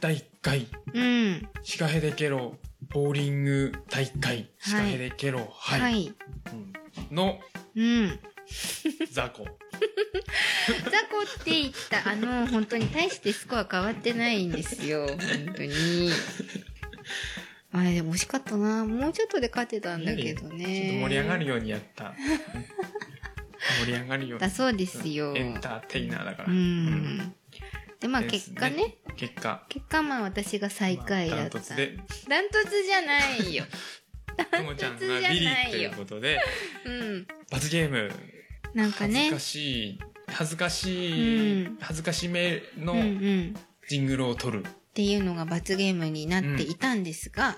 [0.00, 1.48] 第1回、うん。
[1.62, 2.56] シカヘデケロ
[2.90, 5.40] ボーリング大会、シカヘデケロ。
[5.40, 6.14] は杯、い、
[7.10, 7.16] うん。
[7.16, 7.38] の。
[7.74, 8.18] うん。
[9.10, 9.44] 雑魚。
[10.66, 15.06] 雑魚って言ったあの本当に大してスコア変わってないんですよ。
[15.06, 15.18] 本
[15.54, 16.10] 当に。
[17.72, 18.84] あれでも惜しかったな。
[18.84, 20.64] もうちょっとで勝てたんだけどね。
[20.64, 22.06] ちょっと盛り上がるようにやった。
[22.06, 22.14] うん
[23.84, 24.40] 盛り上がるように。
[24.40, 25.34] だそうですよ。
[25.36, 26.48] エンターテイナーだから。
[26.48, 26.86] ううん
[27.18, 27.34] ん
[28.00, 28.98] でまあ結果ね。
[29.16, 31.58] 結果、結果まあ私が最下位まあだった。
[31.58, 31.96] ダントツで、
[32.28, 33.64] ダントツじゃないよ。
[34.50, 36.38] ともちゃんがビリということで、
[36.84, 37.26] うん。
[37.50, 38.10] 罰ゲーム、
[38.74, 39.30] なんかね。
[39.30, 41.78] 恥ずかしい、恥ずかしい、うん。
[41.80, 43.56] 恥ずかしめのうんうん。
[43.88, 44.64] ジングルを取る。
[44.64, 47.56] っていうのが罰ゲームになっていたんですが、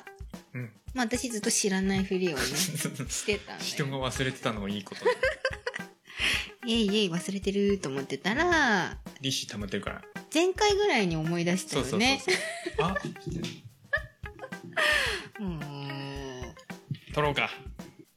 [0.55, 0.73] うん。
[0.95, 5.05] まあ私ずっと知らないふりをね してたん人が忘れてたのもいいこと。
[6.67, 10.03] イエイイエイ忘れてると思ってたら利子溜まってるから。
[10.33, 12.35] 前回ぐらいに思い出したそうそうそうよねそう。
[12.87, 12.95] あ
[15.41, 15.43] う。
[15.43, 16.55] ーん
[17.15, 17.51] 取ろうか。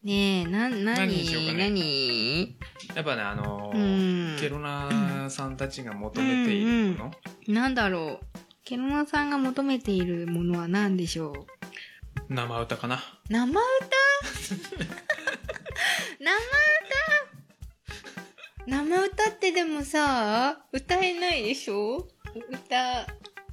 [0.04, 1.70] ねえな何何にしようかね。
[1.70, 2.58] 何？
[2.96, 4.40] やっぱね、あのうーん。
[4.40, 7.12] ケロナさんたちが求めているもの、
[7.48, 8.26] なんだろう。
[8.66, 12.34] ケロナさんが求めているものは何でしょう？
[12.34, 13.02] 生歌かな。
[13.30, 13.60] 生歌？
[16.20, 17.11] 生歌？
[18.72, 22.08] 生歌ってでもさ歌えないでしょ？
[22.50, 23.02] 歌。
[23.02, 23.06] い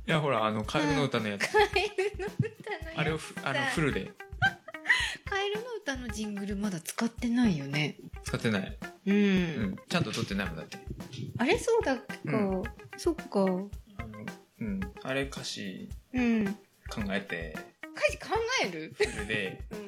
[0.06, 1.48] や、ほら、あの、カエルの歌のやつ。
[1.52, 2.40] カエルの歌
[2.84, 2.98] のやつ。
[2.98, 4.12] あれをふあのフルで。
[5.28, 7.96] カエルの歌のジングルまだ使ってないよね。
[8.24, 8.78] 使ってない。
[9.06, 9.18] うん、う
[9.70, 9.76] ん。
[9.88, 10.78] ちゃんと撮ってないもんだって。
[11.38, 11.58] あれ？
[11.58, 12.30] そうだっけ？
[12.30, 12.62] か、う
[12.96, 13.24] そっか。
[13.42, 13.68] あの、
[14.60, 14.80] うん。
[15.02, 16.46] あれ歌詞うん。
[16.88, 17.56] 考えて、
[17.94, 18.26] 歌詞考
[18.64, 18.94] える？
[18.96, 19.62] フルで。
[19.70, 19.87] 撮ります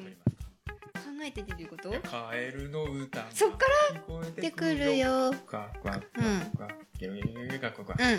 [1.23, 1.91] えてっていうこと？
[1.91, 1.99] か。
[2.29, 3.57] カエルの歌がそっか
[3.93, 4.01] ら？
[4.35, 4.97] 出てくる。
[4.97, 5.31] よ。
[5.49, 6.25] ガクワクうん。
[6.25, 6.39] うんうん
[7.99, 8.09] う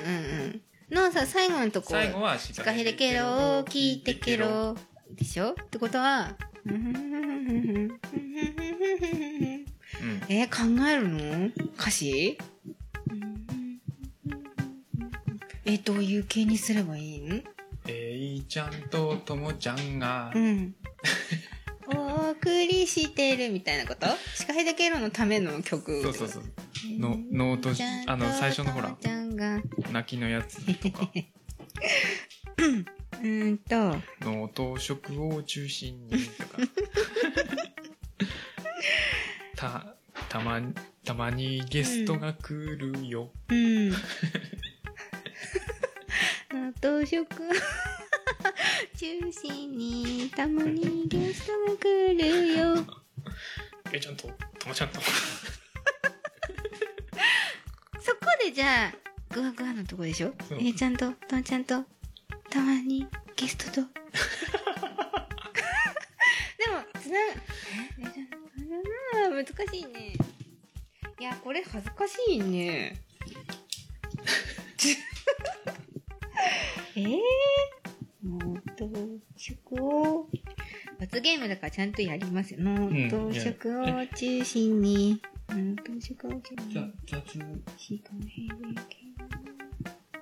[0.49, 0.63] ん。
[0.91, 1.89] のさ最後のとこ。
[1.91, 4.77] 最後はシシカヘデケロ聞いてケロ
[5.11, 5.51] でしょ？
[5.53, 6.37] ってことは
[6.67, 7.99] うん。
[10.29, 11.47] えー考えるの？
[11.77, 12.39] 歌詞？
[15.65, 17.37] えどういう系にすればいいの
[17.87, 20.75] えいちゃんとともちゃんがう、ん
[22.45, 24.07] お送りしてるみたいなこと？
[24.35, 26.43] シカヘデケロのための曲そうそうそう。
[26.99, 27.71] の、ノート、
[28.11, 28.97] あの、最初のほら、
[29.93, 31.09] 泣きのやつとか、
[33.23, 33.97] うーんと。
[34.23, 36.59] 脳と食を中心にとか、
[39.57, 39.95] た、
[40.29, 40.75] たまに、
[41.05, 43.31] たまにゲストが来るよ。
[43.51, 43.91] うん。
[46.53, 47.27] 納豆食
[49.03, 52.87] 中心にたまにゲストが来るよ。
[53.93, 54.29] えちゃんと、
[54.61, 55.01] ともちゃんと。
[58.01, 60.33] そこでじゃあ、グワグワのとこでしょ？
[60.49, 61.85] そうえーちゃんと、とんちゃんと、
[62.49, 63.85] たまにゲストと。
[66.63, 67.23] でも、つな、え
[67.99, 68.39] えーちゃんと、
[69.53, 70.13] 難しいね。
[71.19, 73.03] いや、これ恥ずかしいね。
[76.95, 77.19] えー、
[78.23, 78.89] もっと
[79.37, 80.29] 食を
[81.01, 82.61] 罰ゲームだからちゃんとやりますよ。
[82.63, 85.21] ノート食を中心に。
[85.49, 86.93] ノート食を中心に。
[87.07, 87.21] 雑、
[87.77, 88.97] しかへんけ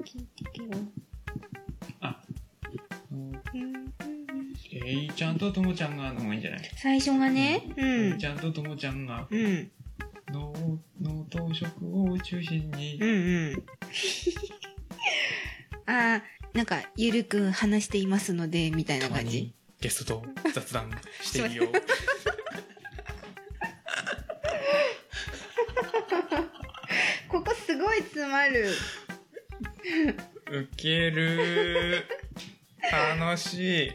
[0.05, 0.71] 聞いてけよ。
[2.01, 2.23] あ、
[3.13, 3.33] うん
[4.73, 6.61] えいちゃんとともちゃんがの方がいいんじゃない？
[6.77, 8.19] 最初がね、うえいん。
[8.19, 9.71] ちゃんとともちゃんが、うん。
[10.33, 10.53] 脳、
[11.03, 13.63] 脳と食を中心にうんうん。
[15.87, 16.23] ああ、
[16.55, 19.55] なんか、ゆるく話していますので、みたいな感じ。
[19.81, 20.91] ゲストと雑談
[21.23, 21.73] しているよ。
[27.29, 28.69] ここすごい詰まる。
[30.51, 32.05] ウケる
[32.91, 33.93] 楽しい。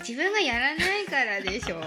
[0.00, 1.80] 自分がやらないからでしょ。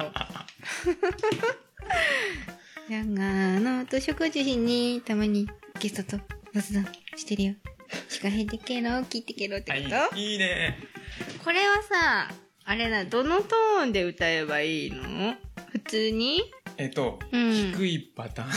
[2.89, 5.47] じゃが、のと食を中心に、たまに
[5.79, 7.53] ゲストと雑談してるよ。
[8.17, 10.79] しかへんでけろ、聞いてけろってこと、あいいいいね。
[11.43, 12.31] これはさ、
[12.65, 15.35] あれな、どのトーンで歌えばいいの？
[15.69, 16.41] 普通に？
[16.77, 17.53] えっと、うん。
[17.75, 18.49] 低いパターン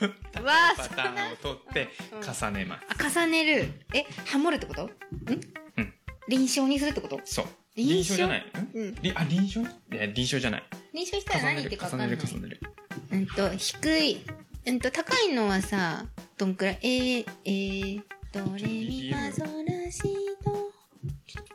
[0.00, 2.22] と高いパターンを取ってうん。
[2.22, 2.86] 重ねます。
[2.88, 3.68] あ重ねる。
[3.94, 4.86] えハモるってこと？
[4.86, 4.90] ん？
[5.76, 5.94] うん。
[6.28, 7.20] 臨床にするってこと？
[7.24, 7.46] そう。
[7.76, 8.16] 臨床？
[8.16, 8.40] じゃない。
[8.40, 8.44] ん？
[8.74, 8.94] うん。
[9.00, 9.60] りあ、臨床？
[9.60, 10.62] いや、臨床じゃない。
[10.92, 12.60] 臨床したら何言ってるか重ねる、重ねる。
[13.12, 14.24] うんと低い。
[14.66, 16.06] うんと高いのはさ
[16.36, 16.78] どんくらい？
[16.82, 18.02] えー、えー、
[18.34, 19.48] ドレミファソラ
[19.92, 20.02] シ
[20.44, 20.56] ドう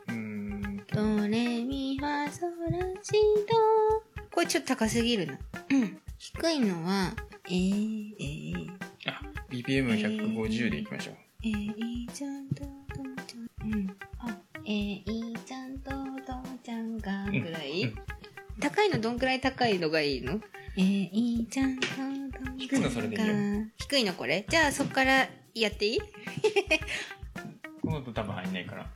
[0.07, 0.77] ーん。
[0.93, 3.11] ドレミファソラシ
[3.45, 5.33] ドこれちょっと高すぎるな。
[5.71, 5.99] うん。
[6.17, 7.13] 低いのは
[7.47, 8.69] えー、えー、
[9.07, 11.15] あ、BPM150 でいきましょう。
[11.43, 12.69] えー、いいちゃんとと
[13.03, 13.73] もちゃん。
[13.73, 13.97] うん。
[14.19, 16.23] あえー、いいちゃんととも
[16.63, 17.41] ちゃんがうん。
[17.43, 17.95] ぐらい、うん。
[18.61, 20.39] 高いのどんくらい高いのがいいの？
[20.77, 22.51] えー、ちゃんとともちゃんが。
[22.57, 23.35] 低いのそれでいいよ。
[23.75, 24.45] 低いのこれ？
[24.47, 25.27] じゃあそっから
[25.61, 25.99] やっていい？
[27.81, 28.89] この音多分入んないから。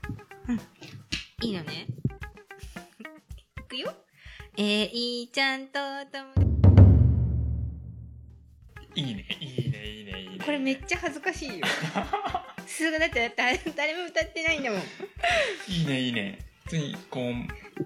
[1.42, 1.88] いいのね。
[3.58, 3.94] いくよ。
[4.58, 5.80] えー、いいちゃんと。
[8.96, 10.46] いいね、いいね、いいね、いいね。
[10.46, 11.66] これめっちゃ恥ずかしいよ。
[12.68, 14.82] すぐだって誰誰も歌ってないんだもん。
[15.68, 16.38] いいね、いいね。
[16.66, 17.34] 普通に、こう、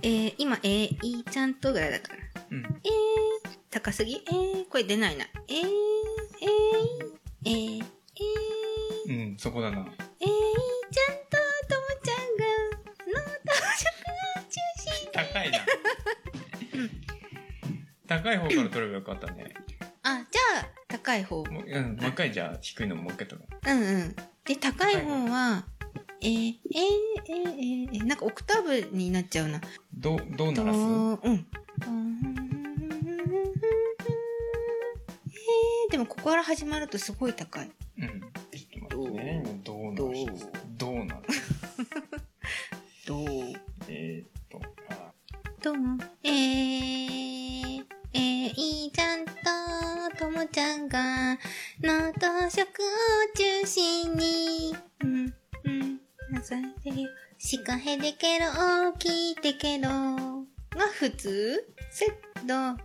[0.03, 2.19] えー、今、えー、いいちゃんとぐらいだから。
[2.51, 2.63] うん。
[2.83, 4.15] えー、高すぎ？
[4.15, 5.25] えー、これ出ないな。
[5.47, 5.67] えー、えー、
[7.45, 7.85] えー、えー、
[9.07, 9.77] うん、そこだな。
[9.77, 10.33] えー、いい
[10.91, 11.37] ちゃんと
[11.69, 12.43] ともちゃんが、
[13.07, 13.87] の到着
[14.35, 15.11] を中心に。
[15.13, 15.59] 高いな。
[18.07, 19.53] 高い方から取ればよかったね。
[20.03, 21.43] あ、じゃあ、高い方。
[21.45, 23.71] もううん、もう一回じゃあ低いのもう一回取ろう。
[23.71, 24.15] うんうん。
[24.45, 25.65] で、高い方は、
[26.21, 26.89] えー、えー、
[27.29, 29.61] えー、えー、なんかオクターブになっちゃうな。
[29.93, 30.79] どう、どうと鳴らす？
[30.79, 31.47] うん。
[35.27, 37.71] えー、でもここから始まるとすごい高い。
[37.99, 38.16] うん。
[40.33, 40.37] う
[40.77, 41.41] どう鳴らす
[43.05, 43.25] どう？
[43.89, 44.59] えーっと、
[44.89, 45.13] あ、
[45.61, 49.31] とも、えー、えー、いいちゃんと
[50.17, 51.37] ともちゃんが、
[51.81, 52.19] のと
[52.49, 52.85] 食を
[53.35, 55.99] 中心に、うん、うん、
[56.31, 56.63] なさい。
[56.83, 57.09] てるよ。
[57.37, 59.89] しかへでけろ、大きいてけろ。
[59.89, 61.63] が普通？
[61.91, 62.83] セット。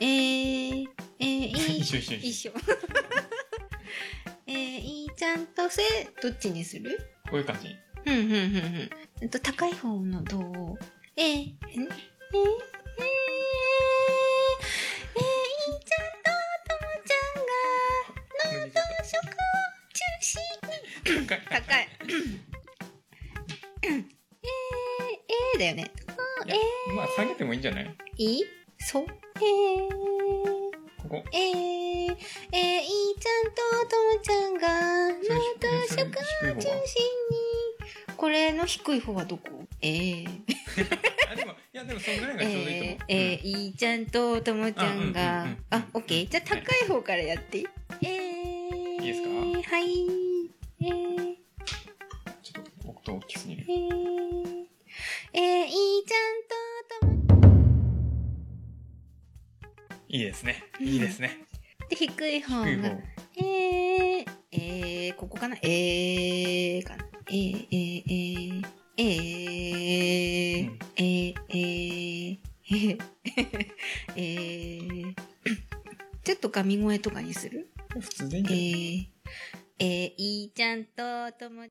[0.00, 0.86] えー、
[1.18, 2.16] えー、いい一緒 一緒。
[2.16, 2.52] 一緒。
[5.32, 5.82] えー、いいちゃんとせ、
[6.22, 6.98] どっちにする？
[7.30, 7.74] こういう感じ。
[8.04, 8.90] うん、うん、うん、うん。
[9.22, 10.76] えっと、高い方の銅を。
[11.16, 11.88] えー、えー、えー、えー、えー、い
[15.76, 16.30] いちゃんと
[16.68, 19.38] ともちゃんが、の同食を
[19.92, 20.30] 中心
[21.20, 21.26] に。
[21.26, 21.36] 高い。
[21.48, 21.88] 高い。
[23.82, 25.82] えー、えーだよね。
[26.44, 26.56] いや
[26.96, 28.44] まあ、下げてもいいんじゃないいい
[28.78, 29.06] そう。
[29.06, 30.01] えー、
[31.12, 31.24] ここ。
[31.32, 32.16] えー、えー、いい
[33.18, 38.16] ちゃんとともちゃんが、の同それ食を中心に。
[38.16, 39.50] これの低い方はどこ？
[39.82, 40.26] えー。
[41.30, 42.96] あ、でも、いや、でも、そのぐらいがちょうどいいと思う。
[43.08, 46.28] えー、えー、いいちゃんとともちゃんがうん、あ、オッケー。
[46.30, 47.58] じゃあ高い方からやって。
[48.00, 49.28] えー、いいですか？
[49.76, 49.84] はい。
[50.80, 51.36] えー、
[52.42, 53.72] ちょっと、音大きすぎるえ。
[53.74, 54.66] ー、
[55.34, 56.41] えー、いいちゃん
[60.12, 60.62] いいですね。
[60.78, 61.38] うんいいですね。
[61.88, 62.88] で、低い方が、低い方。
[63.38, 65.56] えー、えー、ここかな？
[65.62, 67.06] えー、かな？
[67.28, 68.62] えー、えー、
[68.98, 72.98] えー、えー、うんえー、えー、えー、
[74.16, 75.14] えー、
[76.22, 79.06] ちょっと噛み声とかにする普通でいいんえー、
[79.78, 81.70] えー、いいちゃんととも、い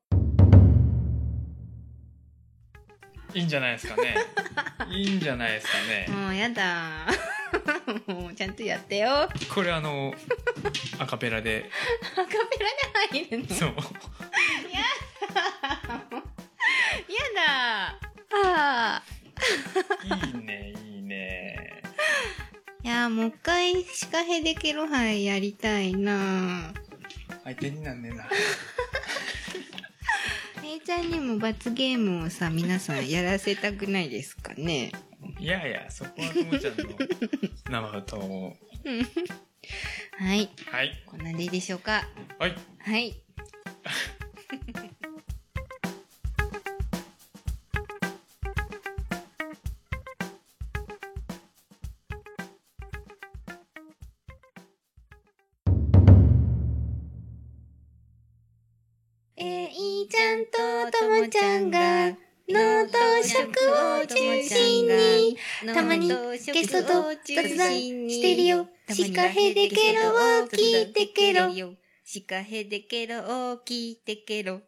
[3.34, 4.16] いんじゃないですかね。
[4.90, 5.72] いいんじゃないですか
[6.12, 6.12] ね。
[6.12, 7.06] もうやだ
[8.06, 9.22] もうちゃんとやってよ。
[9.22, 10.14] アカこれあの、
[10.98, 11.70] アカペラで、
[12.14, 12.26] ペラ
[13.18, 13.68] で入るのそう。
[13.68, 13.74] や
[17.34, 17.98] だ
[18.44, 19.02] あ
[20.04, 21.82] いいね、いいね。
[22.82, 26.72] ーいやもう一回シカヘデケロ杯やりたいな
[27.44, 28.28] 相手になんねえな。
[30.62, 34.92] 姉ちゃんにも罰ゲームをさ皆さんやらせたくないですかね？
[35.38, 36.84] いやいや、そこはともちゃんの
[37.70, 38.56] 生歌を。
[40.18, 41.02] はいはい。
[41.06, 42.06] こんなんでいいでしょうか？
[42.38, 42.54] はい。
[42.80, 43.14] はい
[65.66, 67.72] たまにゲストと雑談
[68.10, 68.68] してるよ。
[68.88, 70.10] シカヘデケロ
[70.42, 71.50] を聞いてケロ。
[72.04, 73.20] シカヘデケロ
[73.52, 74.60] を聞いてケロ